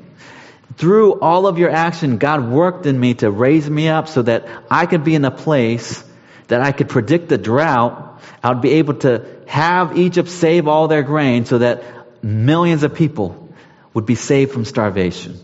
Through 0.75 1.19
all 1.19 1.47
of 1.47 1.57
your 1.57 1.71
action, 1.71 2.19
God 2.19 2.47
worked 2.47 2.85
in 2.85 2.99
me 2.99 3.15
to 3.15 3.31
raise 3.31 3.67
me 3.67 3.89
up 3.89 4.07
so 4.07 4.21
that 4.21 4.47
I 4.69 4.85
could 4.85 5.03
be 5.03 5.15
in 5.15 5.25
a 5.25 5.31
place 5.31 6.03
that 6.47 6.61
I 6.61 6.71
could 6.71 6.87
predict 6.87 7.29
the 7.29 7.39
drought. 7.39 8.06
I 8.43 8.49
would 8.49 8.61
be 8.61 8.73
able 8.73 8.95
to 8.95 9.25
have 9.47 9.97
Egypt 9.97 10.29
save 10.29 10.67
all 10.67 10.87
their 10.87 11.03
grain 11.03 11.45
so 11.45 11.59
that 11.59 11.83
millions 12.23 12.83
of 12.83 12.93
people 12.93 13.49
would 13.93 14.05
be 14.05 14.15
saved 14.15 14.51
from 14.51 14.65
starvation. 14.65 15.39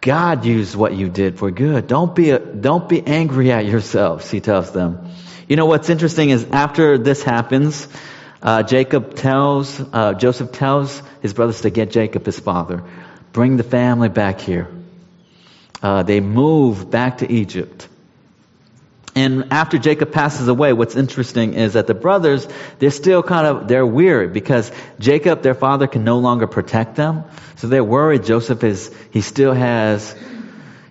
God 0.00 0.44
used 0.44 0.74
what 0.74 0.94
you 0.94 1.08
did 1.08 1.38
for 1.38 1.50
good. 1.50 1.86
Don't 1.86 2.14
be, 2.14 2.30
a, 2.30 2.38
don't 2.38 2.88
be 2.88 3.06
angry 3.06 3.52
at 3.52 3.66
yourselves, 3.66 4.30
he 4.30 4.40
tells 4.40 4.72
them. 4.72 5.10
You 5.46 5.56
know 5.56 5.66
what's 5.66 5.90
interesting 5.90 6.30
is 6.30 6.44
after 6.52 6.96
this 6.96 7.22
happens, 7.22 7.86
uh, 8.42 8.62
Jacob 8.62 9.14
tells, 9.14 9.78
uh, 9.92 10.14
Joseph 10.14 10.52
tells 10.52 11.02
his 11.20 11.34
brothers 11.34 11.62
to 11.62 11.70
get 11.70 11.90
Jacob, 11.90 12.24
his 12.24 12.38
father, 12.38 12.82
bring 13.32 13.58
the 13.58 13.62
family 13.62 14.08
back 14.08 14.40
here. 14.40 14.68
Uh, 15.82 16.02
they 16.02 16.20
move 16.20 16.90
back 16.90 17.18
to 17.18 17.30
Egypt. 17.30 17.88
And 19.14 19.52
after 19.52 19.76
Jacob 19.76 20.12
passes 20.12 20.46
away, 20.46 20.72
what's 20.72 20.94
interesting 20.94 21.54
is 21.54 21.72
that 21.72 21.86
the 21.86 21.94
brothers, 21.94 22.46
they're 22.78 22.90
still 22.90 23.22
kind 23.22 23.46
of, 23.46 23.68
they're 23.68 23.86
weary 23.86 24.28
because 24.28 24.70
Jacob, 25.00 25.42
their 25.42 25.54
father, 25.54 25.86
can 25.88 26.04
no 26.04 26.18
longer 26.18 26.46
protect 26.46 26.94
them. 26.94 27.24
So 27.56 27.66
they're 27.66 27.84
worried 27.84 28.24
Joseph 28.24 28.62
is, 28.62 28.94
he 29.10 29.20
still 29.20 29.52
has, 29.52 30.14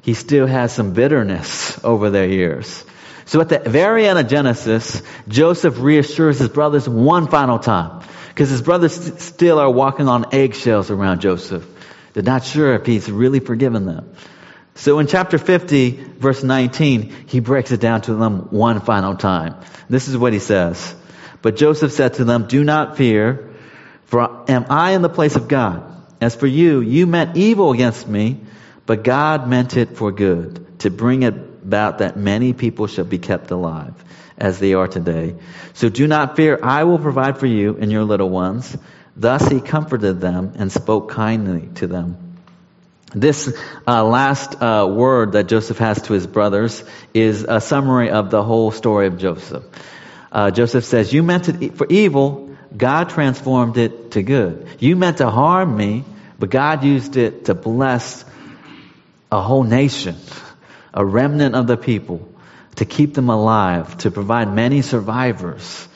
he 0.01 0.13
still 0.13 0.47
has 0.47 0.73
some 0.73 0.93
bitterness 0.93 1.81
over 1.83 2.09
their 2.09 2.27
years. 2.27 2.83
So 3.25 3.39
at 3.41 3.49
the 3.49 3.59
very 3.59 4.07
end 4.07 4.19
of 4.19 4.27
Genesis, 4.27 5.01
Joseph 5.27 5.79
reassures 5.79 6.39
his 6.39 6.49
brothers 6.49 6.89
one 6.89 7.27
final 7.27 7.59
time. 7.59 8.03
Because 8.29 8.49
his 8.49 8.61
brothers 8.61 8.95
st- 8.95 9.19
still 9.19 9.59
are 9.59 9.69
walking 9.69 10.07
on 10.07 10.33
eggshells 10.33 10.89
around 10.89 11.21
Joseph. 11.21 11.65
They're 12.13 12.23
not 12.23 12.43
sure 12.43 12.73
if 12.73 12.85
he's 12.85 13.09
really 13.09 13.39
forgiven 13.39 13.85
them. 13.85 14.13
So 14.79 14.99
in 14.99 15.07
chapter 15.07 15.37
50, 15.37 15.91
verse 16.19 16.41
19, 16.41 17.25
he 17.27 17.41
breaks 17.41 17.73
it 17.73 17.81
down 17.81 17.99
to 18.03 18.13
them 18.13 18.47
one 18.49 18.79
final 18.79 19.13
time. 19.13 19.55
This 19.89 20.07
is 20.07 20.17
what 20.17 20.31
he 20.31 20.39
says. 20.39 20.95
But 21.41 21.57
Joseph 21.57 21.91
said 21.91 22.13
to 22.13 22.23
them, 22.23 22.47
Do 22.47 22.63
not 22.63 22.95
fear, 22.95 23.53
for 24.05 24.49
am 24.49 24.67
I 24.69 24.91
in 24.91 25.01
the 25.01 25.09
place 25.09 25.35
of 25.35 25.49
God? 25.49 25.83
As 26.21 26.33
for 26.33 26.47
you, 26.47 26.79
you 26.79 27.07
meant 27.07 27.35
evil 27.35 27.73
against 27.73 28.07
me, 28.07 28.39
but 28.85 29.03
God 29.03 29.49
meant 29.49 29.75
it 29.75 29.97
for 29.97 30.13
good, 30.13 30.79
to 30.79 30.89
bring 30.89 31.25
about 31.25 31.97
that 31.97 32.15
many 32.15 32.53
people 32.53 32.87
shall 32.87 33.03
be 33.03 33.19
kept 33.19 33.51
alive, 33.51 34.01
as 34.37 34.59
they 34.59 34.75
are 34.75 34.87
today. 34.87 35.35
So 35.73 35.89
do 35.89 36.07
not 36.07 36.37
fear, 36.37 36.57
I 36.63 36.85
will 36.85 36.99
provide 36.99 37.37
for 37.37 37.47
you 37.47 37.75
and 37.81 37.91
your 37.91 38.05
little 38.05 38.29
ones. 38.29 38.77
Thus 39.17 39.45
he 39.45 39.59
comforted 39.59 40.21
them 40.21 40.53
and 40.55 40.71
spoke 40.71 41.11
kindly 41.11 41.67
to 41.75 41.87
them. 41.87 42.28
This 43.13 43.57
uh, 43.87 44.03
last 44.03 44.61
uh, 44.61 44.87
word 44.89 45.31
that 45.31 45.47
Joseph 45.47 45.79
has 45.79 46.01
to 46.03 46.13
his 46.13 46.27
brothers 46.27 46.83
is 47.13 47.43
a 47.43 47.59
summary 47.59 48.11
of 48.11 48.29
the 48.29 48.43
whole 48.43 48.71
story 48.71 49.07
of 49.07 49.17
Joseph. 49.17 49.63
Uh, 50.31 50.51
Joseph 50.51 50.85
says, 50.85 51.11
You 51.11 51.23
meant 51.23 51.49
it 51.49 51.75
for 51.75 51.87
evil, 51.89 52.55
God 52.75 53.09
transformed 53.09 53.77
it 53.77 54.11
to 54.11 54.21
good. 54.21 54.67
You 54.79 54.95
meant 54.95 55.17
to 55.17 55.29
harm 55.29 55.75
me, 55.75 56.03
but 56.37 56.51
God 56.51 56.83
used 56.83 57.17
it 57.17 57.45
to 57.45 57.55
bless 57.55 58.23
a 59.31 59.41
whole 59.41 59.63
nation, 59.63 60.15
a 60.93 61.03
remnant 61.03 61.55
of 61.55 61.65
the 61.65 61.77
people, 61.77 62.29
to 62.75 62.85
keep 62.85 63.15
them 63.15 63.29
alive, 63.29 63.97
to 63.99 64.11
provide 64.11 64.53
many 64.53 64.83
survivors. 64.83 65.87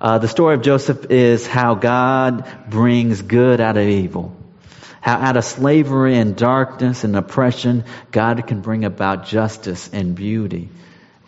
Uh, 0.00 0.18
the 0.18 0.28
story 0.28 0.54
of 0.54 0.62
Joseph 0.62 1.10
is 1.10 1.46
how 1.46 1.74
God 1.74 2.46
brings 2.68 3.22
good 3.22 3.60
out 3.60 3.76
of 3.76 3.88
evil. 3.88 4.36
How 5.06 5.18
out 5.18 5.36
of 5.36 5.44
slavery 5.44 6.18
and 6.18 6.34
darkness 6.34 7.04
and 7.04 7.14
oppression, 7.14 7.84
God 8.10 8.44
can 8.48 8.60
bring 8.60 8.84
about 8.84 9.24
justice 9.24 9.88
and 9.92 10.16
beauty 10.16 10.68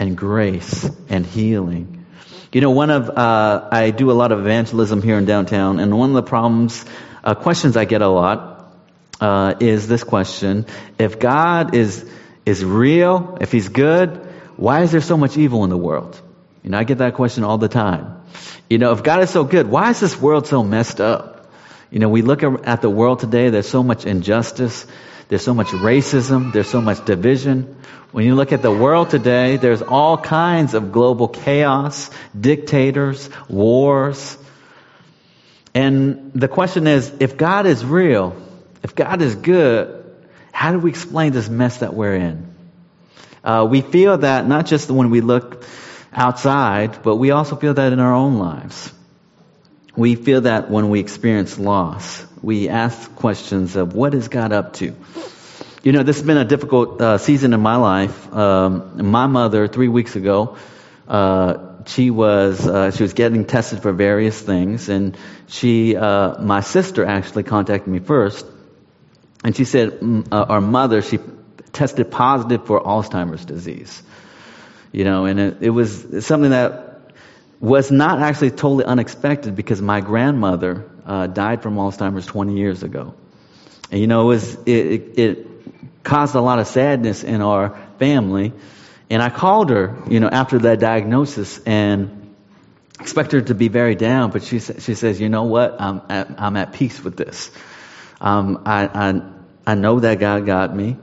and 0.00 0.16
grace 0.16 0.90
and 1.08 1.24
healing. 1.24 2.04
You 2.50 2.60
know, 2.60 2.72
one 2.72 2.90
of, 2.90 3.08
uh, 3.08 3.68
I 3.70 3.92
do 3.92 4.10
a 4.10 4.14
lot 4.18 4.32
of 4.32 4.40
evangelism 4.40 5.00
here 5.00 5.16
in 5.16 5.26
downtown, 5.26 5.78
and 5.78 5.96
one 5.96 6.10
of 6.10 6.16
the 6.16 6.24
problems, 6.24 6.84
uh, 7.22 7.36
questions 7.36 7.76
I 7.76 7.84
get 7.84 8.02
a 8.02 8.08
lot, 8.08 8.74
uh, 9.20 9.54
is 9.60 9.86
this 9.86 10.02
question. 10.02 10.66
If 10.98 11.20
God 11.20 11.76
is, 11.76 12.04
is 12.44 12.64
real, 12.64 13.38
if 13.40 13.52
He's 13.52 13.68
good, 13.68 14.28
why 14.56 14.82
is 14.82 14.90
there 14.90 15.00
so 15.00 15.16
much 15.16 15.36
evil 15.36 15.62
in 15.62 15.70
the 15.70 15.78
world? 15.78 16.20
You 16.64 16.70
know, 16.70 16.78
I 16.78 16.82
get 16.82 16.98
that 16.98 17.14
question 17.14 17.44
all 17.44 17.58
the 17.58 17.68
time. 17.68 18.22
You 18.68 18.78
know, 18.78 18.90
if 18.90 19.04
God 19.04 19.22
is 19.22 19.30
so 19.30 19.44
good, 19.44 19.68
why 19.68 19.90
is 19.90 20.00
this 20.00 20.20
world 20.20 20.48
so 20.48 20.64
messed 20.64 21.00
up? 21.00 21.37
You 21.90 22.00
know, 22.00 22.08
we 22.08 22.22
look 22.22 22.42
at 22.42 22.82
the 22.82 22.90
world 22.90 23.20
today, 23.20 23.48
there's 23.48 23.68
so 23.68 23.82
much 23.82 24.04
injustice, 24.04 24.86
there's 25.28 25.42
so 25.42 25.54
much 25.54 25.68
racism, 25.68 26.52
there's 26.52 26.68
so 26.68 26.80
much 26.82 27.04
division. 27.04 27.76
When 28.12 28.24
you 28.24 28.34
look 28.34 28.52
at 28.52 28.62
the 28.62 28.70
world 28.70 29.10
today, 29.10 29.56
there's 29.56 29.82
all 29.82 30.18
kinds 30.18 30.74
of 30.74 30.92
global 30.92 31.28
chaos, 31.28 32.10
dictators, 32.38 33.30
wars. 33.48 34.36
And 35.74 36.32
the 36.34 36.48
question 36.48 36.86
is, 36.86 37.12
if 37.20 37.36
God 37.36 37.66
is 37.66 37.84
real, 37.84 38.36
if 38.82 38.94
God 38.94 39.22
is 39.22 39.34
good, 39.34 40.04
how 40.52 40.72
do 40.72 40.78
we 40.78 40.90
explain 40.90 41.32
this 41.32 41.48
mess 41.48 41.78
that 41.78 41.94
we're 41.94 42.16
in? 42.16 42.54
Uh, 43.44 43.66
we 43.68 43.80
feel 43.80 44.18
that 44.18 44.46
not 44.46 44.66
just 44.66 44.90
when 44.90 45.10
we 45.10 45.20
look 45.20 45.64
outside, 46.12 47.02
but 47.02 47.16
we 47.16 47.30
also 47.30 47.56
feel 47.56 47.74
that 47.74 47.92
in 47.92 48.00
our 48.00 48.14
own 48.14 48.38
lives. 48.38 48.92
We 49.98 50.14
feel 50.14 50.42
that 50.42 50.70
when 50.70 50.90
we 50.90 51.00
experience 51.00 51.58
loss, 51.58 52.24
we 52.40 52.68
ask 52.68 53.12
questions 53.16 53.74
of 53.74 53.94
what 53.94 54.14
is 54.14 54.28
God 54.28 54.52
up 54.52 54.74
to? 54.74 54.94
You 55.82 55.90
know, 55.90 56.04
this 56.04 56.18
has 56.18 56.24
been 56.24 56.36
a 56.36 56.44
difficult 56.44 57.00
uh, 57.00 57.18
season 57.18 57.52
in 57.52 57.60
my 57.60 57.74
life. 57.74 58.32
Um, 58.32 59.10
my 59.10 59.26
mother, 59.26 59.66
three 59.66 59.88
weeks 59.88 60.14
ago, 60.14 60.56
uh, 61.08 61.82
she 61.86 62.10
was 62.10 62.64
uh, 62.64 62.92
she 62.92 63.02
was 63.02 63.12
getting 63.12 63.44
tested 63.44 63.82
for 63.82 63.92
various 63.92 64.40
things, 64.40 64.88
and 64.88 65.16
she, 65.48 65.96
uh, 65.96 66.40
my 66.40 66.60
sister, 66.60 67.04
actually 67.04 67.42
contacted 67.42 67.92
me 67.92 67.98
first, 67.98 68.46
and 69.42 69.56
she 69.56 69.64
said 69.64 69.98
uh, 70.30 70.46
our 70.48 70.60
mother 70.60 71.02
she 71.02 71.18
tested 71.72 72.08
positive 72.08 72.64
for 72.66 72.80
Alzheimer's 72.80 73.44
disease. 73.44 74.00
You 74.92 75.02
know, 75.02 75.24
and 75.24 75.40
it, 75.40 75.56
it 75.60 75.70
was 75.70 76.24
something 76.24 76.50
that 76.50 76.87
was 77.60 77.90
not 77.90 78.20
actually 78.20 78.50
totally 78.50 78.84
unexpected 78.84 79.56
because 79.56 79.82
my 79.82 80.00
grandmother 80.00 80.88
uh, 81.04 81.26
died 81.26 81.62
from 81.62 81.76
Alzheimer's 81.76 82.26
20 82.26 82.56
years 82.56 82.82
ago. 82.82 83.14
And 83.90 84.00
you 84.00 84.06
know, 84.06 84.22
it 84.22 84.26
was 84.26 84.54
it, 84.66 85.18
it 85.18 85.46
caused 86.04 86.34
a 86.34 86.40
lot 86.40 86.58
of 86.58 86.66
sadness 86.66 87.24
in 87.24 87.40
our 87.40 87.78
family. 87.98 88.52
And 89.10 89.22
I 89.22 89.30
called 89.30 89.70
her, 89.70 89.96
you 90.08 90.20
know, 90.20 90.28
after 90.28 90.58
that 90.60 90.80
diagnosis 90.80 91.58
and 91.64 92.34
expect 93.00 93.32
her 93.32 93.40
to 93.40 93.54
be 93.54 93.68
very 93.68 93.94
down, 93.94 94.30
but 94.30 94.42
she 94.42 94.60
she 94.60 94.94
says, 94.94 95.20
you 95.20 95.28
know 95.28 95.44
what, 95.44 95.80
I'm 95.80 96.02
at, 96.08 96.40
I'm 96.40 96.56
at 96.56 96.72
peace 96.74 97.02
with 97.02 97.16
this. 97.16 97.50
Um, 98.20 98.62
I, 98.66 98.86
I 98.86 99.22
I 99.66 99.74
know 99.74 100.00
that 100.00 100.18
God 100.18 100.46
got 100.46 100.74
me. 100.74 100.96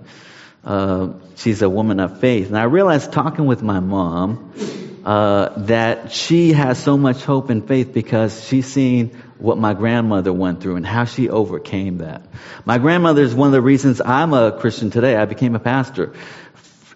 Uh, 0.63 1.13
she's 1.35 1.61
a 1.61 1.69
woman 1.69 1.99
of 1.99 2.19
faith, 2.19 2.47
and 2.47 2.57
I 2.57 2.63
realized 2.63 3.11
talking 3.11 3.45
with 3.45 3.61
my 3.61 3.79
mom 3.79 4.53
uh, 5.05 5.53
that 5.65 6.11
she 6.11 6.53
has 6.53 6.81
so 6.81 6.97
much 6.97 7.23
hope 7.23 7.51
and 7.51 7.67
faith 7.67 7.93
because 7.93 8.43
she's 8.47 8.65
seen 8.65 9.09
what 9.37 9.55
my 9.55 9.75
grandmother 9.75 10.33
went 10.33 10.61
through 10.61 10.77
and 10.77 10.85
how 10.85 11.05
she 11.05 11.29
overcame 11.29 11.99
that. 11.99 12.23
My 12.65 12.79
grandmother 12.79 13.21
is 13.21 13.35
one 13.35 13.47
of 13.47 13.51
the 13.53 13.61
reasons 13.61 14.01
I'm 14.01 14.33
a 14.33 14.57
Christian 14.59 14.89
today. 14.89 15.15
I 15.15 15.25
became 15.25 15.53
a 15.53 15.59
pastor. 15.59 16.13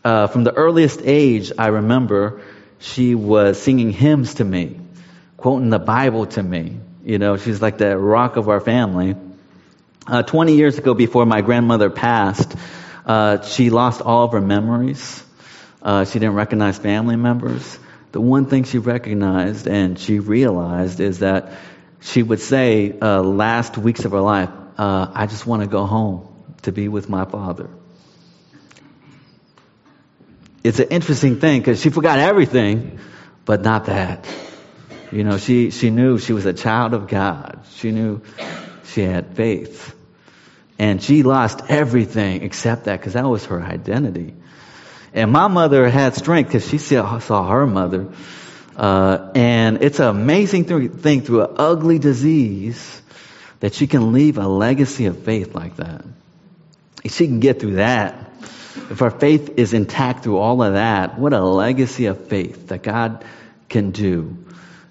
Uh, 0.03 0.25
from 0.25 0.43
the 0.43 0.51
earliest 0.51 1.01
age, 1.03 1.51
I 1.55 1.67
remember 1.67 2.41
she 2.79 3.13
was 3.13 3.61
singing 3.61 3.91
hymns 3.91 4.35
to 4.35 4.43
me, 4.43 4.79
quoting 5.37 5.69
the 5.69 5.77
Bible 5.77 6.25
to 6.25 6.41
me. 6.41 6.79
You 7.03 7.19
know, 7.19 7.37
she's 7.37 7.61
like 7.61 7.77
the 7.77 7.95
rock 7.95 8.37
of 8.37 8.49
our 8.49 8.59
family. 8.59 9.17
Uh, 10.07 10.23
20 10.23 10.55
years 10.55 10.79
ago, 10.79 10.95
before 10.95 11.27
my 11.27 11.41
grandmother 11.41 11.91
passed, 11.91 12.55
uh, 13.05 13.43
she 13.43 13.69
lost 13.69 14.01
all 14.01 14.25
of 14.25 14.31
her 14.31 14.41
memories. 14.41 15.23
Uh, 15.79 16.05
she 16.05 16.17
didn't 16.17 16.35
recognize 16.35 16.79
family 16.79 17.15
members 17.15 17.77
the 18.11 18.21
one 18.21 18.45
thing 18.45 18.63
she 18.63 18.77
recognized 18.77 19.67
and 19.67 19.99
she 19.99 20.19
realized 20.19 20.99
is 20.99 21.19
that 21.19 21.53
she 22.01 22.23
would 22.23 22.39
say 22.39 22.97
uh, 22.99 23.21
last 23.21 23.77
weeks 23.77 24.05
of 24.05 24.11
her 24.11 24.21
life, 24.21 24.49
uh, 24.77 25.11
I 25.13 25.25
just 25.27 25.45
want 25.45 25.61
to 25.61 25.67
go 25.67 25.85
home 25.85 26.27
to 26.63 26.71
be 26.71 26.87
with 26.87 27.09
my 27.09 27.25
father. 27.25 27.69
It's 30.63 30.79
an 30.79 30.89
interesting 30.89 31.39
thing 31.39 31.61
because 31.61 31.81
she 31.81 31.89
forgot 31.89 32.19
everything, 32.19 32.99
but 33.45 33.61
not 33.61 33.85
that. 33.85 34.27
You 35.11 35.23
know, 35.23 35.37
she, 35.37 35.71
she 35.71 35.89
knew 35.89 36.19
she 36.19 36.33
was 36.33 36.45
a 36.45 36.53
child 36.53 36.93
of 36.93 37.07
God. 37.07 37.65
She 37.75 37.91
knew 37.91 38.21
she 38.85 39.01
had 39.01 39.35
faith. 39.35 39.95
And 40.77 41.01
she 41.01 41.23
lost 41.23 41.61
everything 41.67 42.43
except 42.43 42.85
that 42.85 42.99
because 42.99 43.13
that 43.13 43.25
was 43.25 43.45
her 43.45 43.61
identity. 43.61 44.35
And 45.13 45.31
my 45.31 45.47
mother 45.47 45.89
had 45.89 46.15
strength 46.15 46.47
because 46.47 46.67
she 46.67 46.77
saw, 46.77 47.49
her 47.49 47.65
mother. 47.65 48.07
Uh, 48.75 49.31
and 49.35 49.83
it's 49.83 49.99
an 49.99 50.07
amazing 50.07 50.65
thing 50.89 51.21
through 51.21 51.43
an 51.43 51.55
ugly 51.57 51.99
disease 51.99 53.01
that 53.59 53.73
she 53.73 53.87
can 53.87 54.13
leave 54.13 54.37
a 54.37 54.47
legacy 54.47 55.07
of 55.07 55.23
faith 55.23 55.53
like 55.53 55.75
that. 55.77 56.05
If 57.03 57.13
she 57.13 57.27
can 57.27 57.39
get 57.39 57.59
through 57.59 57.75
that, 57.75 58.31
if 58.89 59.01
our 59.01 59.11
faith 59.11 59.57
is 59.57 59.73
intact 59.73 60.23
through 60.23 60.37
all 60.37 60.63
of 60.63 60.73
that, 60.73 61.19
what 61.19 61.33
a 61.33 61.41
legacy 61.41 62.05
of 62.05 62.27
faith 62.27 62.67
that 62.67 62.83
God 62.83 63.25
can 63.67 63.91
do. 63.91 64.37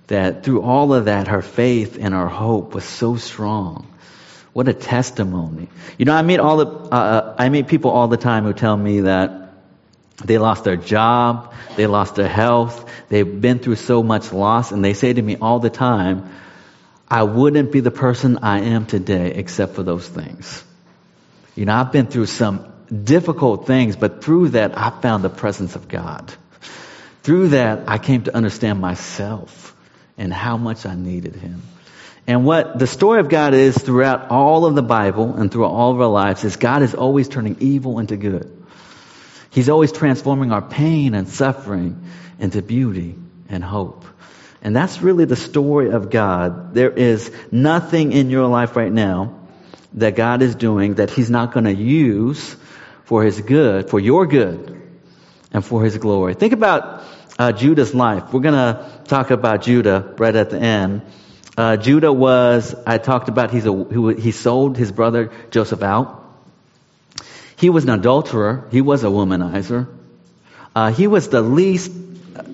That 0.08 0.44
through 0.44 0.62
all 0.62 0.94
of 0.94 1.06
that, 1.06 1.28
her 1.28 1.42
faith 1.42 1.98
and 2.00 2.14
her 2.14 2.28
hope 2.28 2.74
was 2.74 2.84
so 2.84 3.16
strong. 3.16 3.86
What 4.52 4.68
a 4.68 4.72
testimony. 4.72 5.68
You 5.98 6.06
know, 6.06 6.14
I 6.14 6.22
meet 6.22 6.40
all 6.40 6.56
the, 6.56 6.66
uh, 6.66 6.96
uh 6.96 7.36
I 7.38 7.48
meet 7.48 7.68
people 7.68 7.90
all 7.90 8.08
the 8.08 8.16
time 8.16 8.44
who 8.44 8.52
tell 8.52 8.76
me 8.76 9.00
that 9.02 9.47
they 10.24 10.38
lost 10.38 10.64
their 10.64 10.76
job. 10.76 11.54
They 11.76 11.86
lost 11.86 12.16
their 12.16 12.28
health. 12.28 12.90
They've 13.08 13.40
been 13.40 13.60
through 13.60 13.76
so 13.76 14.02
much 14.02 14.32
loss 14.32 14.72
and 14.72 14.84
they 14.84 14.94
say 14.94 15.12
to 15.12 15.22
me 15.22 15.36
all 15.36 15.60
the 15.60 15.70
time, 15.70 16.30
I 17.08 17.22
wouldn't 17.22 17.72
be 17.72 17.80
the 17.80 17.90
person 17.90 18.38
I 18.42 18.60
am 18.60 18.86
today 18.86 19.34
except 19.34 19.74
for 19.74 19.82
those 19.82 20.06
things. 20.06 20.64
You 21.54 21.64
know, 21.66 21.74
I've 21.74 21.92
been 21.92 22.06
through 22.06 22.26
some 22.26 22.72
difficult 23.04 23.66
things, 23.66 23.96
but 23.96 24.22
through 24.22 24.50
that 24.50 24.76
I 24.76 24.90
found 24.90 25.24
the 25.24 25.30
presence 25.30 25.76
of 25.76 25.88
God. 25.88 26.32
Through 27.22 27.48
that 27.48 27.88
I 27.88 27.98
came 27.98 28.24
to 28.24 28.34
understand 28.34 28.80
myself 28.80 29.74
and 30.16 30.32
how 30.32 30.56
much 30.56 30.84
I 30.84 30.94
needed 30.94 31.36
Him. 31.36 31.62
And 32.26 32.44
what 32.44 32.78
the 32.78 32.86
story 32.86 33.20
of 33.20 33.28
God 33.28 33.54
is 33.54 33.76
throughout 33.76 34.30
all 34.30 34.66
of 34.66 34.74
the 34.74 34.82
Bible 34.82 35.34
and 35.34 35.50
through 35.50 35.64
all 35.64 35.92
of 35.92 36.00
our 36.00 36.08
lives 36.08 36.44
is 36.44 36.56
God 36.56 36.82
is 36.82 36.94
always 36.94 37.28
turning 37.28 37.56
evil 37.60 37.98
into 38.00 38.16
good. 38.16 38.57
He's 39.50 39.68
always 39.68 39.92
transforming 39.92 40.52
our 40.52 40.62
pain 40.62 41.14
and 41.14 41.28
suffering 41.28 42.04
into 42.38 42.62
beauty 42.62 43.16
and 43.48 43.64
hope. 43.64 44.04
And 44.60 44.74
that's 44.74 45.00
really 45.00 45.24
the 45.24 45.36
story 45.36 45.90
of 45.90 46.10
God. 46.10 46.74
There 46.74 46.90
is 46.90 47.32
nothing 47.50 48.12
in 48.12 48.30
your 48.30 48.46
life 48.46 48.76
right 48.76 48.92
now 48.92 49.38
that 49.94 50.16
God 50.16 50.42
is 50.42 50.54
doing 50.54 50.94
that 50.94 51.10
He's 51.10 51.30
not 51.30 51.52
going 51.52 51.64
to 51.64 51.74
use 51.74 52.56
for 53.04 53.22
His 53.22 53.40
good, 53.40 53.88
for 53.88 53.98
your 53.98 54.26
good, 54.26 54.80
and 55.52 55.64
for 55.64 55.82
His 55.82 55.96
glory. 55.96 56.34
Think 56.34 56.52
about 56.52 57.04
uh, 57.38 57.52
Judah's 57.52 57.94
life. 57.94 58.32
We're 58.32 58.40
going 58.40 58.54
to 58.54 59.00
talk 59.04 59.30
about 59.30 59.62
Judah 59.62 60.14
right 60.18 60.34
at 60.34 60.50
the 60.50 60.58
end. 60.58 61.02
Uh, 61.56 61.76
Judah 61.76 62.12
was, 62.12 62.74
I 62.86 62.98
talked 62.98 63.28
about, 63.28 63.50
he's 63.50 63.66
a, 63.66 64.14
he 64.18 64.30
sold 64.30 64.76
his 64.76 64.92
brother 64.92 65.32
Joseph 65.50 65.82
out. 65.82 66.27
He 67.58 67.70
was 67.70 67.84
an 67.84 67.90
adulterer. 67.90 68.68
He 68.70 68.80
was 68.80 69.02
a 69.02 69.08
womanizer. 69.08 69.88
Uh, 70.74 70.92
he 70.92 71.08
was 71.08 71.28
the 71.28 71.42
least, 71.42 71.90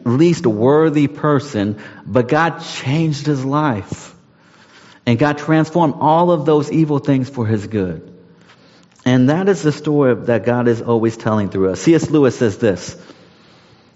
least 0.05 0.47
worthy 0.47 1.09
person, 1.09 1.79
but 2.07 2.29
God 2.29 2.61
changed 2.61 3.27
his 3.27 3.45
life. 3.45 4.15
And 5.05 5.19
God 5.19 5.37
transformed 5.37 5.97
all 6.01 6.31
of 6.31 6.47
those 6.47 6.73
evil 6.73 6.99
things 6.99 7.29
for 7.29 7.47
his 7.47 7.67
good. 7.67 8.11
And 9.05 9.29
that 9.29 9.51
is 9.51 9.63
the 9.63 9.73
story 9.73 10.15
that 10.15 10.47
God 10.47 10.69
is 10.69 10.81
always 10.81 11.19
telling 11.19 11.51
through 11.51 11.73
us. 11.73 11.83
C.S. 11.83 12.09
Lewis 12.09 12.39
says 12.39 12.57
this. 12.57 12.97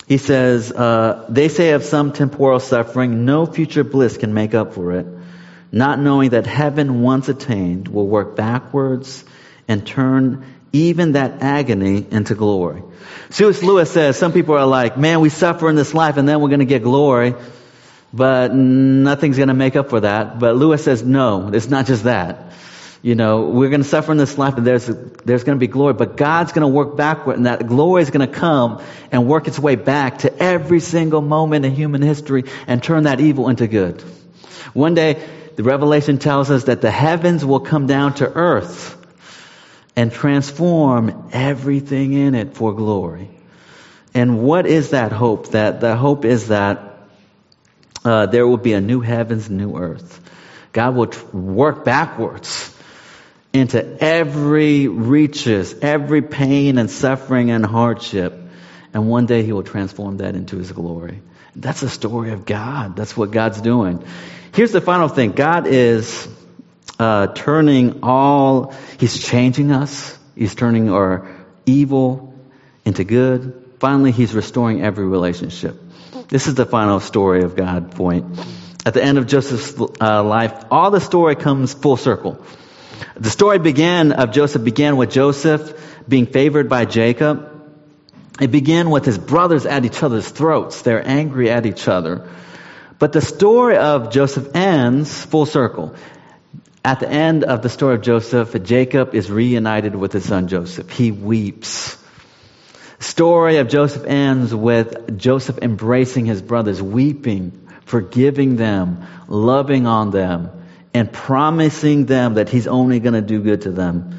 He 0.06 0.18
says, 0.18 0.70
uh, 0.70 1.24
they 1.30 1.48
say 1.48 1.72
of 1.72 1.84
some 1.84 2.12
temporal 2.12 2.60
suffering, 2.60 3.24
no 3.24 3.46
future 3.46 3.84
bliss 3.84 4.18
can 4.18 4.34
make 4.34 4.54
up 4.54 4.74
for 4.74 4.92
it, 4.92 5.06
not 5.72 5.98
knowing 5.98 6.30
that 6.30 6.46
heaven 6.46 7.00
once 7.00 7.30
attained 7.30 7.88
will 7.88 8.06
work 8.06 8.36
backwards 8.36 9.24
and 9.66 9.86
turn 9.86 10.44
even 10.72 11.12
that 11.12 11.42
agony 11.42 12.06
into 12.10 12.34
glory. 12.34 12.82
C.S. 13.30 13.62
Lewis 13.62 13.90
says 13.90 14.18
some 14.18 14.32
people 14.32 14.54
are 14.54 14.66
like, 14.66 14.96
man, 14.96 15.20
we 15.20 15.28
suffer 15.28 15.68
in 15.68 15.76
this 15.76 15.94
life 15.94 16.16
and 16.16 16.28
then 16.28 16.40
we're 16.40 16.48
going 16.48 16.60
to 16.60 16.66
get 16.66 16.82
glory, 16.82 17.34
but 18.12 18.54
nothing's 18.54 19.36
going 19.36 19.48
to 19.48 19.54
make 19.54 19.76
up 19.76 19.90
for 19.90 20.00
that. 20.00 20.38
But 20.38 20.56
Lewis 20.56 20.84
says, 20.84 21.02
no, 21.02 21.48
it's 21.52 21.68
not 21.68 21.86
just 21.86 22.04
that. 22.04 22.52
You 23.00 23.14
know, 23.14 23.42
we're 23.42 23.68
going 23.68 23.82
to 23.82 23.88
suffer 23.88 24.10
in 24.10 24.18
this 24.18 24.36
life 24.38 24.56
and 24.56 24.66
there's, 24.66 24.86
there's 24.86 25.44
going 25.44 25.56
to 25.56 25.60
be 25.60 25.68
glory, 25.68 25.94
but 25.94 26.16
God's 26.16 26.52
going 26.52 26.62
to 26.62 26.68
work 26.68 26.96
backward 26.96 27.36
and 27.36 27.46
that 27.46 27.66
glory 27.66 28.02
is 28.02 28.10
going 28.10 28.28
to 28.28 28.34
come 28.34 28.82
and 29.12 29.28
work 29.28 29.46
its 29.46 29.58
way 29.58 29.76
back 29.76 30.18
to 30.18 30.42
every 30.42 30.80
single 30.80 31.20
moment 31.20 31.64
in 31.64 31.74
human 31.74 32.02
history 32.02 32.44
and 32.66 32.82
turn 32.82 33.04
that 33.04 33.20
evil 33.20 33.48
into 33.48 33.68
good. 33.68 34.00
One 34.72 34.94
day, 34.94 35.24
the 35.54 35.62
Revelation 35.62 36.18
tells 36.18 36.50
us 36.50 36.64
that 36.64 36.80
the 36.80 36.90
heavens 36.90 37.44
will 37.44 37.60
come 37.60 37.86
down 37.86 38.14
to 38.14 38.26
earth 38.26 38.97
and 39.98 40.12
transform 40.12 41.28
everything 41.32 42.12
in 42.12 42.36
it 42.36 42.54
for 42.54 42.72
glory. 42.72 43.28
And 44.14 44.44
what 44.44 44.64
is 44.64 44.90
that 44.90 45.10
hope? 45.10 45.50
That 45.50 45.80
the 45.80 45.96
hope 45.96 46.24
is 46.24 46.48
that 46.48 47.00
uh, 48.04 48.26
there 48.26 48.46
will 48.46 48.58
be 48.58 48.74
a 48.74 48.80
new 48.80 49.00
heavens, 49.00 49.50
new 49.50 49.76
earth. 49.76 50.20
God 50.72 50.94
will 50.94 51.08
tr- 51.08 51.36
work 51.36 51.84
backwards 51.84 52.72
into 53.52 53.82
every 54.00 54.86
reaches, 54.86 55.74
every 55.82 56.22
pain 56.22 56.78
and 56.78 56.88
suffering 56.88 57.50
and 57.50 57.66
hardship, 57.66 58.38
and 58.94 59.08
one 59.08 59.26
day 59.26 59.42
He 59.42 59.52
will 59.52 59.64
transform 59.64 60.18
that 60.18 60.36
into 60.36 60.58
His 60.58 60.70
glory. 60.70 61.22
That's 61.56 61.80
the 61.80 61.88
story 61.88 62.30
of 62.30 62.46
God. 62.46 62.94
That's 62.94 63.16
what 63.16 63.32
God's 63.32 63.60
doing. 63.60 64.04
Here's 64.54 64.70
the 64.70 64.80
final 64.80 65.08
thing. 65.08 65.32
God 65.32 65.66
is 65.66 66.28
uh, 66.98 67.28
turning 67.28 68.00
all, 68.02 68.74
He's 68.98 69.18
changing 69.18 69.70
us. 69.70 70.18
He's 70.34 70.54
turning 70.54 70.90
our 70.90 71.28
evil 71.66 72.34
into 72.84 73.04
good. 73.04 73.72
Finally, 73.80 74.12
He's 74.12 74.34
restoring 74.34 74.82
every 74.82 75.06
relationship. 75.06 75.80
This 76.28 76.46
is 76.46 76.54
the 76.54 76.66
final 76.66 77.00
story 77.00 77.42
of 77.42 77.56
God 77.56 77.92
point. 77.92 78.38
at 78.84 78.94
the 78.94 79.02
end 79.02 79.18
of 79.18 79.26
Joseph's 79.26 79.74
uh, 80.00 80.22
life, 80.22 80.64
all 80.70 80.90
the 80.90 81.00
story 81.00 81.36
comes 81.36 81.74
full 81.74 81.96
circle. 81.96 82.42
The 83.16 83.30
story 83.30 83.58
began 83.58 84.12
of 84.12 84.32
Joseph 84.32 84.64
began 84.64 84.96
with 84.96 85.10
Joseph 85.10 86.04
being 86.08 86.26
favored 86.26 86.68
by 86.68 86.84
Jacob. 86.84 87.54
It 88.40 88.50
began 88.50 88.90
with 88.90 89.04
his 89.04 89.18
brothers 89.18 89.66
at 89.66 89.84
each 89.84 90.02
other's 90.02 90.28
throats. 90.28 90.82
They're 90.82 91.06
angry 91.06 91.50
at 91.50 91.66
each 91.66 91.88
other. 91.88 92.28
But 92.98 93.12
the 93.12 93.20
story 93.20 93.76
of 93.76 94.10
Joseph 94.10 94.54
ends 94.54 95.24
full 95.24 95.46
circle. 95.46 95.94
At 96.88 97.00
the 97.00 97.10
end 97.10 97.44
of 97.44 97.60
the 97.60 97.68
story 97.68 97.96
of 97.96 98.00
Joseph, 98.00 98.62
Jacob 98.62 99.14
is 99.14 99.30
reunited 99.30 99.94
with 99.94 100.10
his 100.14 100.24
son 100.24 100.48
Joseph. 100.48 100.88
He 100.88 101.10
weeps. 101.10 101.98
The 102.96 103.04
story 103.04 103.58
of 103.58 103.68
Joseph 103.68 104.06
ends 104.06 104.54
with 104.54 105.18
Joseph 105.18 105.58
embracing 105.58 106.24
his 106.24 106.40
brothers, 106.40 106.80
weeping, 106.80 107.68
forgiving 107.84 108.56
them, 108.56 109.06
loving 109.28 109.86
on 109.86 110.12
them, 110.12 110.50
and 110.94 111.12
promising 111.12 112.06
them 112.06 112.36
that 112.36 112.48
he's 112.48 112.66
only 112.66 113.00
going 113.00 113.12
to 113.12 113.20
do 113.20 113.42
good 113.42 113.60
to 113.62 113.70
them. 113.70 114.18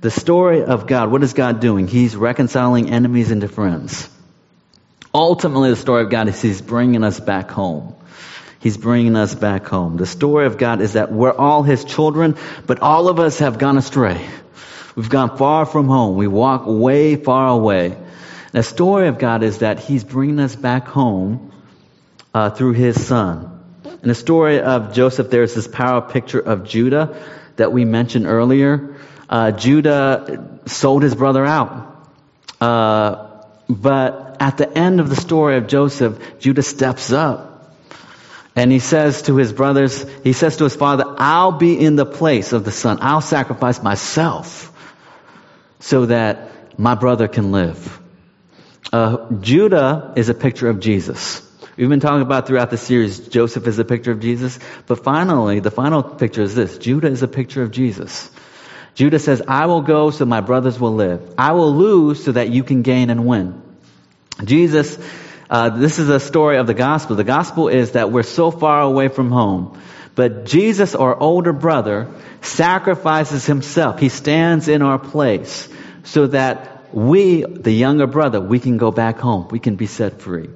The 0.00 0.10
story 0.10 0.64
of 0.64 0.86
God, 0.86 1.12
what 1.12 1.22
is 1.22 1.34
God 1.34 1.60
doing? 1.60 1.86
He's 1.86 2.16
reconciling 2.16 2.88
enemies 2.88 3.30
into 3.30 3.46
friends. 3.46 4.08
Ultimately, 5.12 5.68
the 5.68 5.76
story 5.76 6.04
of 6.04 6.10
God 6.10 6.28
is 6.28 6.40
He's 6.40 6.62
bringing 6.62 7.04
us 7.04 7.20
back 7.20 7.50
home. 7.50 7.94
He's 8.66 8.76
bringing 8.76 9.14
us 9.14 9.32
back 9.32 9.68
home. 9.68 9.96
The 9.96 10.06
story 10.06 10.44
of 10.44 10.58
God 10.58 10.80
is 10.80 10.94
that 10.94 11.12
we're 11.12 11.30
all 11.30 11.62
His 11.62 11.84
children, 11.84 12.34
but 12.66 12.80
all 12.80 13.08
of 13.08 13.20
us 13.20 13.38
have 13.38 13.58
gone 13.58 13.78
astray. 13.78 14.28
We've 14.96 15.08
gone 15.08 15.36
far 15.36 15.66
from 15.66 15.86
home. 15.86 16.16
We 16.16 16.26
walk 16.26 16.64
way 16.66 17.14
far 17.14 17.46
away. 17.46 17.96
The 18.50 18.64
story 18.64 19.06
of 19.06 19.20
God 19.20 19.44
is 19.44 19.58
that 19.58 19.78
He's 19.78 20.02
bringing 20.02 20.40
us 20.40 20.56
back 20.56 20.88
home 20.88 21.52
uh, 22.34 22.50
through 22.50 22.72
His 22.72 23.00
Son. 23.06 23.62
In 24.02 24.08
the 24.08 24.16
story 24.16 24.60
of 24.60 24.92
Joseph, 24.92 25.30
there's 25.30 25.54
this 25.54 25.68
power 25.68 26.00
picture 26.00 26.40
of 26.40 26.64
Judah 26.64 27.24
that 27.54 27.72
we 27.72 27.84
mentioned 27.84 28.26
earlier. 28.26 28.96
Uh, 29.30 29.52
Judah 29.52 30.58
sold 30.66 31.04
his 31.04 31.14
brother 31.14 31.46
out. 31.46 32.04
Uh, 32.60 33.28
but 33.68 34.38
at 34.40 34.56
the 34.56 34.68
end 34.76 34.98
of 34.98 35.08
the 35.08 35.14
story 35.14 35.56
of 35.56 35.68
Joseph, 35.68 36.40
Judah 36.40 36.64
steps 36.64 37.12
up 37.12 37.45
and 38.56 38.72
he 38.72 38.78
says 38.78 39.22
to 39.22 39.36
his 39.36 39.52
brothers, 39.52 40.06
he 40.24 40.32
says 40.32 40.56
to 40.56 40.64
his 40.64 40.74
father, 40.74 41.04
I'll 41.18 41.52
be 41.52 41.78
in 41.78 41.94
the 41.94 42.06
place 42.06 42.54
of 42.54 42.64
the 42.64 42.72
son. 42.72 42.98
I'll 43.02 43.20
sacrifice 43.20 43.82
myself 43.82 44.72
so 45.78 46.06
that 46.06 46.78
my 46.78 46.94
brother 46.94 47.28
can 47.28 47.52
live. 47.52 48.00
Uh, 48.90 49.30
Judah 49.40 50.14
is 50.16 50.30
a 50.30 50.34
picture 50.34 50.70
of 50.70 50.80
Jesus. 50.80 51.42
We've 51.76 51.90
been 51.90 52.00
talking 52.00 52.22
about 52.22 52.46
throughout 52.46 52.70
the 52.70 52.78
series, 52.78 53.28
Joseph 53.28 53.66
is 53.66 53.78
a 53.78 53.84
picture 53.84 54.12
of 54.12 54.20
Jesus. 54.20 54.58
But 54.86 55.04
finally, 55.04 55.60
the 55.60 55.70
final 55.70 56.02
picture 56.02 56.40
is 56.40 56.54
this. 56.54 56.78
Judah 56.78 57.08
is 57.08 57.22
a 57.22 57.28
picture 57.28 57.62
of 57.62 57.70
Jesus. 57.70 58.30
Judah 58.94 59.18
says, 59.18 59.42
I 59.46 59.66
will 59.66 59.82
go 59.82 60.10
so 60.10 60.24
my 60.24 60.40
brothers 60.40 60.80
will 60.80 60.94
live. 60.94 61.34
I 61.36 61.52
will 61.52 61.74
lose 61.74 62.24
so 62.24 62.32
that 62.32 62.48
you 62.48 62.64
can 62.64 62.80
gain 62.80 63.10
and 63.10 63.26
win. 63.26 63.60
Jesus 64.42 64.98
uh, 65.48 65.70
this 65.70 65.98
is 65.98 66.08
a 66.08 66.20
story 66.20 66.56
of 66.56 66.66
the 66.66 66.74
gospel. 66.74 67.16
The 67.16 67.24
gospel 67.24 67.68
is 67.68 67.92
that 67.92 68.10
we're 68.10 68.22
so 68.22 68.50
far 68.50 68.82
away 68.82 69.08
from 69.08 69.30
home. 69.30 69.80
But 70.14 70.46
Jesus, 70.46 70.94
our 70.94 71.14
older 71.14 71.52
brother, 71.52 72.08
sacrifices 72.40 73.46
himself. 73.46 74.00
He 74.00 74.08
stands 74.08 74.66
in 74.68 74.82
our 74.82 74.98
place 74.98 75.68
so 76.04 76.28
that 76.28 76.94
we, 76.94 77.42
the 77.42 77.72
younger 77.72 78.06
brother, 78.06 78.40
we 78.40 78.58
can 78.58 78.78
go 78.78 78.90
back 78.90 79.18
home. 79.18 79.48
We 79.50 79.58
can 79.58 79.76
be 79.76 79.86
set 79.86 80.20
free. 80.20 80.48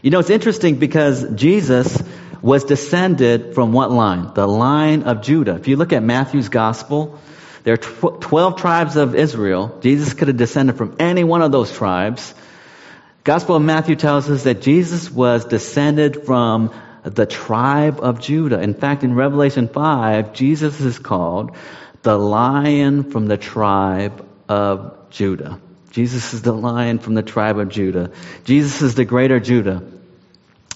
You 0.00 0.10
know, 0.10 0.18
it's 0.18 0.30
interesting 0.30 0.76
because 0.76 1.28
Jesus 1.34 2.02
was 2.40 2.64
descended 2.64 3.54
from 3.54 3.72
what 3.72 3.92
line? 3.92 4.32
The 4.34 4.48
line 4.48 5.04
of 5.04 5.22
Judah. 5.22 5.54
If 5.54 5.68
you 5.68 5.76
look 5.76 5.92
at 5.92 6.02
Matthew's 6.02 6.48
gospel, 6.48 7.20
there 7.62 7.74
are 7.74 7.76
tw- 7.76 8.20
12 8.20 8.56
tribes 8.56 8.96
of 8.96 9.14
Israel. 9.14 9.78
Jesus 9.80 10.14
could 10.14 10.28
have 10.28 10.36
descended 10.36 10.76
from 10.76 10.96
any 10.98 11.22
one 11.22 11.42
of 11.42 11.52
those 11.52 11.70
tribes. 11.70 12.34
Gospel 13.24 13.54
of 13.54 13.62
Matthew 13.62 13.94
tells 13.94 14.28
us 14.28 14.42
that 14.44 14.62
Jesus 14.62 15.08
was 15.08 15.44
descended 15.44 16.24
from 16.24 16.72
the 17.04 17.24
tribe 17.24 18.00
of 18.00 18.20
Judah. 18.20 18.60
In 18.60 18.74
fact, 18.74 19.04
in 19.04 19.14
Revelation 19.14 19.68
5, 19.68 20.32
Jesus 20.32 20.80
is 20.80 20.98
called 20.98 21.56
the 22.02 22.18
lion 22.18 23.12
from 23.12 23.26
the 23.26 23.36
tribe 23.36 24.26
of 24.48 25.08
Judah. 25.10 25.60
Jesus 25.92 26.34
is 26.34 26.42
the 26.42 26.52
lion 26.52 26.98
from 26.98 27.14
the 27.14 27.22
tribe 27.22 27.58
of 27.58 27.68
Judah. 27.68 28.10
Jesus 28.42 28.82
is 28.82 28.96
the 28.96 29.04
greater 29.04 29.38
Judah. 29.38 29.84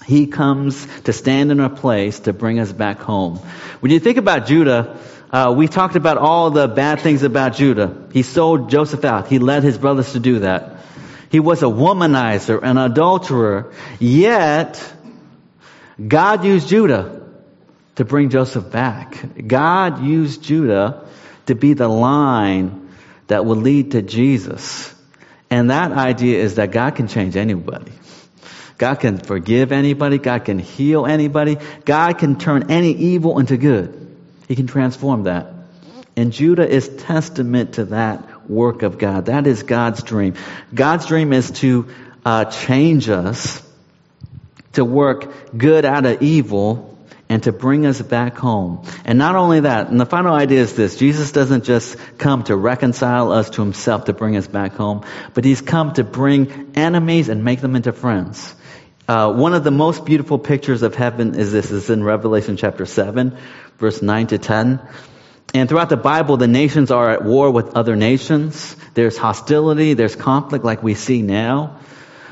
He 0.05 0.27
comes 0.27 0.87
to 1.01 1.11
stand 1.11 1.51
in 1.51 1.59
our 1.59 1.69
place 1.69 2.21
to 2.21 2.31
bring 2.31 2.59
us 2.59 2.71
back 2.71 2.99
home. 2.99 3.39
When 3.81 3.91
you 3.91 3.99
think 3.99 4.17
about 4.17 4.45
Judah, 4.45 4.97
uh, 5.31 5.53
we 5.57 5.67
talked 5.67 5.97
about 5.97 6.17
all 6.17 6.49
the 6.51 6.69
bad 6.69 7.01
things 7.01 7.23
about 7.23 7.55
Judah. 7.55 8.07
He 8.13 8.23
sold 8.23 8.69
Joseph 8.69 9.03
out. 9.03 9.27
He 9.27 9.39
led 9.39 9.63
his 9.63 9.77
brothers 9.77 10.13
to 10.13 10.21
do 10.21 10.39
that. 10.39 10.76
He 11.29 11.39
was 11.39 11.61
a 11.61 11.67
womanizer, 11.67 12.61
an 12.61 12.77
adulterer. 12.77 13.73
Yet, 13.99 14.93
God 16.05 16.45
used 16.45 16.69
Judah 16.69 17.21
to 17.95 18.05
bring 18.05 18.29
Joseph 18.29 18.71
back. 18.71 19.17
God 19.47 20.03
used 20.03 20.43
Judah 20.43 21.05
to 21.47 21.55
be 21.55 21.73
the 21.73 21.87
line 21.87 22.89
that 23.27 23.45
would 23.45 23.57
lead 23.57 23.91
to 23.91 24.01
Jesus. 24.01 24.93
And 25.49 25.69
that 25.71 25.91
idea 25.91 26.39
is 26.39 26.55
that 26.55 26.71
God 26.71 26.95
can 26.95 27.07
change 27.07 27.35
anybody. 27.35 27.91
God 28.77 28.95
can 28.95 29.17
forgive 29.17 29.71
anybody. 29.71 30.17
God 30.19 30.45
can 30.45 30.59
heal 30.59 31.05
anybody. 31.05 31.57
God 31.85 32.17
can 32.19 32.37
turn 32.37 32.69
any 32.69 32.91
evil 32.91 33.39
into 33.39 33.57
good. 33.57 34.15
He 34.47 34.55
can 34.55 34.67
transform 34.67 35.23
that. 35.23 35.51
And 36.15 36.31
Judah 36.31 36.67
is 36.67 36.87
testament 36.87 37.73
to 37.73 37.85
that 37.85 38.36
work 38.49 38.83
of 38.83 38.97
God. 38.97 39.25
That 39.25 39.47
is 39.47 39.63
God's 39.63 40.03
dream. 40.03 40.35
God's 40.73 41.05
dream 41.05 41.33
is 41.33 41.51
to 41.51 41.87
uh, 42.25 42.45
change 42.45 43.09
us, 43.09 43.61
to 44.73 44.83
work 44.83 45.57
good 45.57 45.85
out 45.85 46.05
of 46.05 46.21
evil, 46.21 46.97
and 47.29 47.43
to 47.43 47.51
bring 47.51 47.85
us 47.85 48.01
back 48.01 48.37
home. 48.37 48.85
And 49.03 49.17
not 49.17 49.35
only 49.35 49.61
that, 49.61 49.89
and 49.89 49.99
the 49.99 50.05
final 50.05 50.33
idea 50.33 50.61
is 50.61 50.75
this, 50.75 50.95
Jesus 50.97 51.31
doesn't 51.31 51.65
just 51.65 51.97
come 52.17 52.43
to 52.43 52.55
reconcile 52.55 53.31
us 53.31 53.49
to 53.51 53.61
himself 53.61 54.05
to 54.05 54.13
bring 54.13 54.37
us 54.37 54.47
back 54.47 54.73
home, 54.73 55.05
but 55.33 55.43
he's 55.43 55.61
come 55.61 55.93
to 55.93 56.03
bring 56.03 56.71
enemies 56.75 57.29
and 57.29 57.43
make 57.43 57.59
them 57.59 57.75
into 57.75 57.91
friends. 57.91 58.55
Uh, 59.07 59.33
one 59.33 59.53
of 59.53 59.63
the 59.63 59.71
most 59.71 60.05
beautiful 60.05 60.37
pictures 60.37 60.83
of 60.83 60.95
heaven 60.95 61.35
is 61.35 61.51
this, 61.51 61.71
is 61.71 61.89
in 61.89 62.03
Revelation 62.03 62.57
chapter 62.57 62.85
7, 62.85 63.37
verse 63.77 64.01
9 64.01 64.27
to 64.27 64.37
10. 64.37 64.81
And 65.53 65.69
throughout 65.69 65.89
the 65.89 65.97
Bible, 65.97 66.37
the 66.37 66.47
nations 66.47 66.91
are 66.91 67.09
at 67.09 67.23
war 67.23 67.49
with 67.51 67.75
other 67.75 67.95
nations. 67.95 68.75
There's 68.93 69.17
hostility, 69.17 69.93
there's 69.93 70.15
conflict 70.15 70.65
like 70.65 70.83
we 70.83 70.93
see 70.93 71.21
now. 71.21 71.79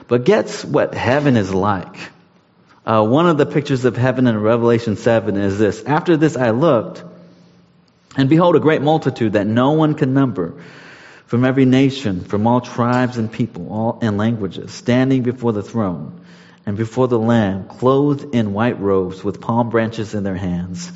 But 0.08 0.26
guess 0.26 0.64
what 0.64 0.94
heaven 0.94 1.38
is 1.38 1.54
like? 1.54 1.96
Uh, 2.86 3.04
one 3.04 3.28
of 3.28 3.38
the 3.38 3.46
pictures 3.46 3.86
of 3.86 3.98
heaven 3.98 4.28
in 4.28 4.40
Revelation 4.40 4.96
7 4.96 5.38
is 5.38 5.58
this. 5.58 5.84
After 5.84 6.18
this 6.18 6.38
I 6.38 6.52
looked, 6.52 7.04
and 8.16 8.30
behold, 8.30 8.56
a 8.56 8.60
great 8.60 8.82
multitude 8.82 9.34
that 9.34 9.48
no 9.48 9.72
one 9.72 9.96
can 9.96 10.14
number, 10.14 10.62
from 11.26 11.44
every 11.44 11.66
nation, 11.66 12.24
from 12.24 12.46
all 12.46 12.62
tribes 12.62 13.18
and 13.18 13.32
people, 13.32 13.74
all 13.74 14.00
and 14.04 14.18
languages, 14.18 14.72
standing 14.72 15.24
before 15.24 15.54
the 15.54 15.64
throne 15.64 16.22
and 16.68 16.78
before 16.78 17.08
the 17.08 17.18
Lamb, 17.18 17.68
clothed 17.68 18.36
in 18.36 18.54
white 18.54 18.80
robes 18.80 19.24
with 19.24 19.42
palm 19.42 19.70
branches 19.70 20.14
in 20.14 20.24
their 20.24 20.36
hands 20.36 20.92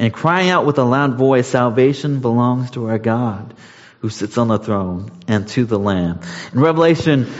and 0.00 0.14
crying 0.14 0.48
out 0.48 0.64
with 0.64 0.78
a 0.78 0.82
loud 0.82 1.16
voice, 1.16 1.46
salvation 1.46 2.20
belongs 2.20 2.70
to 2.70 2.88
our 2.88 2.98
God 2.98 3.52
who 4.00 4.08
sits 4.08 4.38
on 4.38 4.48
the 4.48 4.58
throne 4.58 5.12
and 5.28 5.46
to 5.48 5.66
the 5.66 5.78
Lamb. 5.78 6.20
In 6.54 6.60
Revelation, 6.60 7.30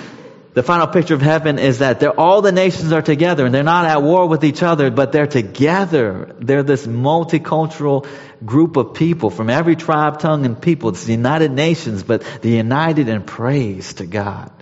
the 0.53 0.63
final 0.63 0.87
picture 0.87 1.15
of 1.15 1.23
heaven 1.23 1.59
is 1.59 1.79
that 1.79 2.05
all 2.19 2.43
the 2.43 2.53
nations 2.53 2.93
are 2.93 3.01
together 3.01 3.47
and 3.47 3.55
they're 3.55 3.63
not 3.63 3.87
at 3.87 4.03
war 4.03 4.27
with 4.27 4.45
each 4.45 4.63
other, 4.63 4.91
but 4.91 5.11
they're 5.11 5.27
together. 5.27 6.37
They're 6.39 6.63
this 6.63 6.87
multicultural 6.87 8.07
group 8.45 8.77
of 8.77 8.93
people 8.93 9.31
from 9.31 9.49
every 9.49 9.75
tribe, 9.75 10.19
tongue, 10.19 10.45
and 10.45 10.61
people. 10.61 10.91
It's 10.91 11.05
the 11.05 11.13
United 11.13 11.53
Nations, 11.53 12.03
but 12.03 12.21
they're 12.43 12.57
united 12.57 13.09
in 13.09 13.23
praise 13.23 13.95
to 13.95 14.07
God. 14.07 14.53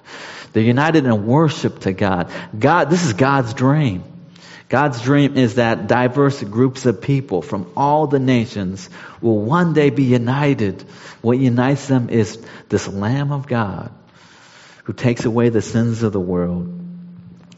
They're 0.53 0.62
united 0.62 1.05
in 1.05 1.26
worship 1.26 1.80
to 1.80 1.92
God. 1.92 2.30
God, 2.57 2.90
this 2.90 3.05
is 3.05 3.14
God's 3.14 3.55
dream. 3.55 4.05
God's 4.68 5.00
dream 5.00 5.36
is 5.36 5.54
that 5.54 5.86
diverse 5.86 6.42
groups 6.42 6.84
of 6.84 7.00
people 7.00 7.40
from 7.40 7.70
all 7.74 8.06
the 8.06 8.18
nations 8.18 8.90
will 9.22 9.38
one 9.38 9.72
day 9.72 9.88
be 9.88 10.04
united. 10.04 10.82
What 11.22 11.38
unites 11.38 11.86
them 11.88 12.10
is 12.10 12.38
this 12.68 12.86
Lamb 12.86 13.32
of 13.32 13.46
God 13.46 13.90
who 14.84 14.92
takes 14.92 15.24
away 15.24 15.48
the 15.48 15.62
sins 15.62 16.02
of 16.02 16.12
the 16.12 16.20
world. 16.20 16.74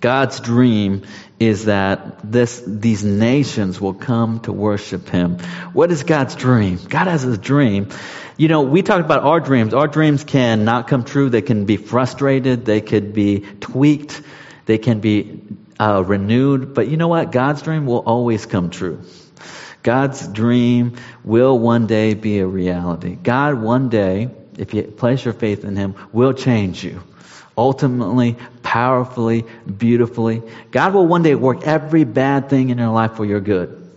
God's 0.00 0.40
dream 0.40 1.02
is 1.38 1.66
that 1.66 2.30
this, 2.30 2.62
these 2.66 3.04
nations 3.04 3.80
will 3.80 3.94
come 3.94 4.40
to 4.40 4.52
worship 4.52 5.08
Him. 5.08 5.38
What 5.72 5.90
is 5.90 6.04
God's 6.04 6.34
dream? 6.36 6.78
God 6.88 7.06
has 7.06 7.24
a 7.24 7.36
dream. 7.36 7.88
You 8.36 8.48
know, 8.48 8.62
we 8.62 8.82
talked 8.82 9.04
about 9.04 9.24
our 9.24 9.40
dreams. 9.40 9.74
Our 9.74 9.88
dreams 9.88 10.24
can 10.24 10.64
not 10.64 10.88
come 10.88 11.04
true. 11.04 11.28
They 11.28 11.42
can 11.42 11.66
be 11.66 11.76
frustrated. 11.76 12.64
They 12.64 12.80
could 12.80 13.12
be 13.12 13.40
tweaked. 13.60 14.22
They 14.64 14.78
can 14.78 15.00
be 15.00 15.42
uh, 15.80 16.04
renewed. 16.06 16.74
But 16.74 16.88
you 16.88 16.96
know 16.96 17.08
what? 17.08 17.32
God's 17.32 17.62
dream 17.62 17.86
will 17.86 18.00
always 18.00 18.44
come 18.46 18.70
true. 18.70 19.02
God's 19.82 20.28
dream 20.28 20.98
will 21.24 21.58
one 21.58 21.86
day 21.86 22.12
be 22.12 22.38
a 22.40 22.46
reality. 22.46 23.16
God 23.16 23.54
one 23.54 23.88
day, 23.88 24.28
if 24.58 24.74
you 24.74 24.82
place 24.82 25.24
your 25.24 25.32
faith 25.32 25.64
in 25.64 25.74
Him, 25.74 25.94
will 26.12 26.34
change 26.34 26.84
you. 26.84 27.02
Ultimately, 27.56 28.36
powerfully, 28.62 29.46
beautifully. 29.64 30.42
God 30.70 30.92
will 30.92 31.06
one 31.06 31.22
day 31.22 31.34
work 31.34 31.62
every 31.66 32.04
bad 32.04 32.50
thing 32.50 32.68
in 32.68 32.78
your 32.78 32.90
life 32.90 33.14
for 33.14 33.24
your 33.24 33.40
good. 33.40 33.90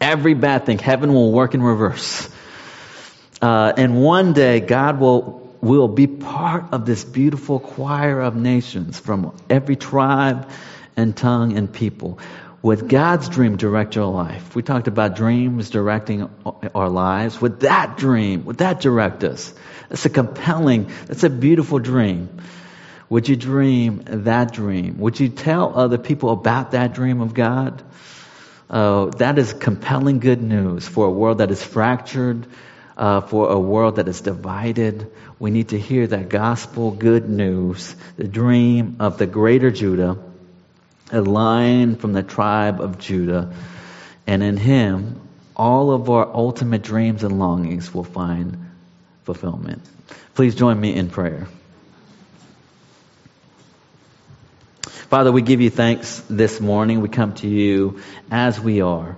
Every 0.00 0.34
bad 0.34 0.66
thing. 0.66 0.78
Heaven 0.78 1.14
will 1.14 1.32
work 1.32 1.54
in 1.54 1.62
reverse. 1.62 2.28
Uh, 3.40 3.72
and 3.76 4.02
one 4.02 4.32
day, 4.32 4.58
God 4.58 4.98
will 4.98 5.38
will 5.60 5.88
be 5.88 6.06
part 6.06 6.66
of 6.70 6.86
this 6.86 7.04
beautiful 7.04 7.58
choir 7.58 8.20
of 8.20 8.36
nations 8.36 9.00
from 9.00 9.36
every 9.50 9.74
tribe 9.74 10.48
and 10.98 11.16
tongue 11.16 11.56
and 11.56 11.72
people. 11.72 12.18
With 12.60 12.88
God's 12.88 13.28
dream 13.28 13.56
direct 13.56 13.94
your 13.94 14.06
life. 14.06 14.56
We 14.56 14.62
talked 14.62 14.88
about 14.88 15.14
dreams 15.14 15.70
directing 15.70 16.28
our 16.74 16.88
lives. 16.88 17.40
With 17.40 17.60
that 17.60 17.96
dream, 17.96 18.44
would 18.46 18.58
that 18.58 18.80
direct 18.80 19.22
us? 19.22 19.54
That's 19.88 20.04
a 20.04 20.10
compelling, 20.10 20.90
that's 21.06 21.22
a 21.22 21.30
beautiful 21.30 21.78
dream. 21.78 22.28
Would 23.08 23.28
you 23.28 23.36
dream 23.36 24.02
that 24.06 24.52
dream? 24.52 24.98
Would 24.98 25.20
you 25.20 25.28
tell 25.28 25.78
other 25.78 25.98
people 25.98 26.30
about 26.30 26.72
that 26.72 26.94
dream 26.94 27.20
of 27.20 27.32
God? 27.32 27.80
Uh, 28.68 29.06
that 29.16 29.38
is 29.38 29.52
compelling 29.52 30.18
good 30.18 30.42
news 30.42 30.86
for 30.86 31.06
a 31.06 31.10
world 31.10 31.38
that 31.38 31.52
is 31.52 31.62
fractured, 31.62 32.44
uh, 32.96 33.20
for 33.20 33.50
a 33.50 33.58
world 33.58 33.96
that 33.96 34.08
is 34.08 34.20
divided. 34.20 35.10
We 35.38 35.52
need 35.52 35.68
to 35.68 35.78
hear 35.78 36.08
that 36.08 36.28
gospel 36.28 36.90
good 36.90 37.30
news, 37.30 37.94
the 38.16 38.26
dream 38.26 38.96
of 38.98 39.16
the 39.16 39.26
greater 39.26 39.70
Judah 39.70 40.18
a 41.10 41.20
line 41.20 41.96
from 41.96 42.12
the 42.12 42.22
tribe 42.22 42.80
of 42.80 42.98
Judah. 42.98 43.52
And 44.26 44.42
in 44.42 44.56
him, 44.56 45.20
all 45.56 45.90
of 45.90 46.08
our 46.10 46.28
ultimate 46.34 46.82
dreams 46.82 47.24
and 47.24 47.38
longings 47.38 47.92
will 47.92 48.04
find 48.04 48.70
fulfillment. 49.24 49.82
Please 50.34 50.54
join 50.54 50.80
me 50.80 50.94
in 50.94 51.10
prayer. 51.10 51.48
Father, 55.08 55.32
we 55.32 55.40
give 55.40 55.62
you 55.62 55.70
thanks 55.70 56.22
this 56.28 56.60
morning. 56.60 57.00
We 57.00 57.08
come 57.08 57.32
to 57.36 57.48
you 57.48 58.00
as 58.30 58.60
we 58.60 58.82
are. 58.82 59.16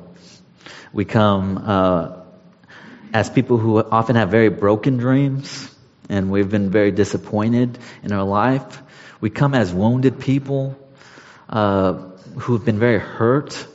We 0.92 1.04
come 1.04 1.58
uh, 1.58 2.20
as 3.12 3.28
people 3.28 3.58
who 3.58 3.78
often 3.78 4.14
have 4.14 4.30
very 4.30 4.50
broken 4.50 4.98
dreams, 4.98 5.68
and 6.08 6.30
we've 6.30 6.48
been 6.48 6.70
very 6.70 6.92
disappointed 6.92 7.76
in 8.04 8.12
our 8.12 8.24
life. 8.24 8.82
We 9.20 9.30
come 9.30 9.54
as 9.54 9.72
wounded 9.72 10.20
people 10.20 10.76
uh, 11.50 11.94
who've 12.38 12.64
been 12.64 12.78
very 12.78 13.00
hurt, 13.00 13.66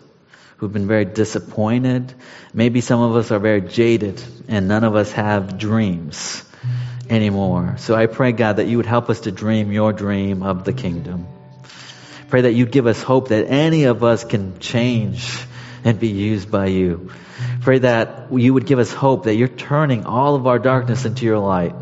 who've 0.58 0.72
been 0.72 0.88
very 0.88 1.06
disappointed. 1.06 2.14
Maybe 2.54 2.82
some 2.82 3.02
of 3.02 3.16
us 3.16 3.32
are 3.32 3.40
very 3.40 3.62
jaded 3.62 4.24
and 4.48 4.68
none 4.68 4.84
of 4.84 4.96
us 4.96 5.12
have 5.12 5.58
dreams 5.58 6.44
anymore. 7.10 7.76
So 7.78 7.96
I 7.96 8.06
pray, 8.08 8.32
God, 8.32 8.58
that 8.58 8.68
you 8.68 8.78
would 8.78 8.86
help 8.86 9.10
us 9.10 9.22
to 9.22 9.32
dream 9.32 9.72
your 9.72 9.92
dream 9.92 10.42
of 10.42 10.64
the 10.64 10.74
kingdom. 10.74 11.28
Pray 12.30 12.42
that 12.42 12.54
you'd 12.54 12.72
give 12.72 12.88
us 12.88 13.02
hope 13.04 13.28
that 13.28 13.46
any 13.48 13.84
of 13.84 14.04
us 14.04 14.24
can 14.24 14.58
change 14.60 15.38
and 15.84 16.00
be 16.00 16.08
used 16.08 16.50
by 16.50 16.68
you. 16.68 17.12
Pray 17.62 17.80
that 17.80 18.32
you 18.32 18.54
would 18.54 18.66
give 18.66 18.80
us 18.80 18.92
hope 18.92 19.26
that 19.26 19.36
you're 19.36 19.48
turning 19.48 20.06
all 20.06 20.36
of 20.36 20.48
our 20.48 20.60
darkness 20.60 21.06
into 21.06 21.26
your 21.26 21.40
light. 21.40 21.76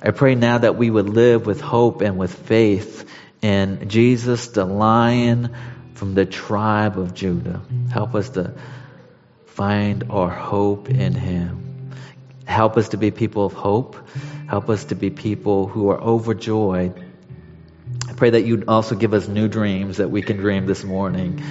I 0.00 0.12
pray 0.12 0.34
now 0.34 0.58
that 0.58 0.76
we 0.76 0.90
would 0.90 1.08
live 1.08 1.44
with 1.44 1.60
hope 1.60 2.00
and 2.00 2.18
with 2.18 2.32
faith 2.32 3.11
in 3.42 3.88
Jesus, 3.88 4.48
the 4.48 4.64
lion 4.64 5.54
from 5.94 6.14
the 6.14 6.24
tribe 6.24 6.98
of 6.98 7.12
Judah. 7.12 7.60
Help 7.92 8.14
us 8.14 8.30
to 8.30 8.54
find 9.46 10.04
our 10.10 10.30
hope 10.30 10.88
in 10.88 11.14
him. 11.14 11.90
Help 12.46 12.76
us 12.76 12.90
to 12.90 12.96
be 12.96 13.10
people 13.10 13.44
of 13.44 13.52
hope. 13.52 13.96
Help 14.48 14.68
us 14.68 14.84
to 14.84 14.94
be 14.94 15.10
people 15.10 15.66
who 15.66 15.90
are 15.90 16.00
overjoyed. 16.00 17.02
I 18.08 18.12
pray 18.14 18.30
that 18.30 18.42
you'd 18.42 18.68
also 18.68 18.94
give 18.94 19.14
us 19.14 19.28
new 19.28 19.48
dreams 19.48 19.98
that 19.98 20.10
we 20.10 20.22
can 20.22 20.36
dream 20.36 20.66
this 20.66 20.84
morning. 20.84 21.42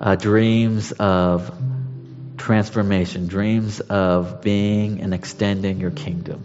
Uh, 0.00 0.16
dreams 0.16 0.92
of 0.92 1.50
transformation, 2.36 3.26
dreams 3.26 3.80
of 3.80 4.40
being 4.40 5.00
and 5.00 5.12
extending 5.12 5.80
your 5.80 5.90
kingdom. 5.90 6.42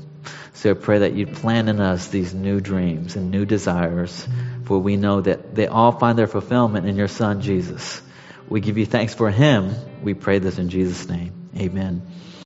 So 0.54 0.72
I 0.72 0.74
pray 0.74 1.00
that 1.00 1.14
you'd 1.14 1.34
plant 1.34 1.70
in 1.70 1.80
us 1.80 2.08
these 2.08 2.34
new 2.34 2.60
dreams 2.62 3.16
and 3.16 3.32
new 3.32 3.46
desires 3.46 4.28
for 4.66 4.80
we 4.80 4.98
know 4.98 5.22
that 5.22 5.54
they 5.54 5.68
all 5.68 5.92
find 5.92 6.18
their 6.18 6.28
fulfillment 6.28 6.88
in 6.88 6.96
your 6.96 7.08
Son, 7.08 7.42
Jesus. 7.42 8.02
We 8.50 8.62
give 8.62 8.78
you 8.78 8.86
thanks 8.86 9.14
for 9.14 9.30
him. 9.30 9.76
We 10.04 10.14
pray 10.14 10.40
this 10.40 10.58
in 10.58 10.70
Jesus' 10.70 11.08
name. 11.08 11.50
Amen. 11.58 12.02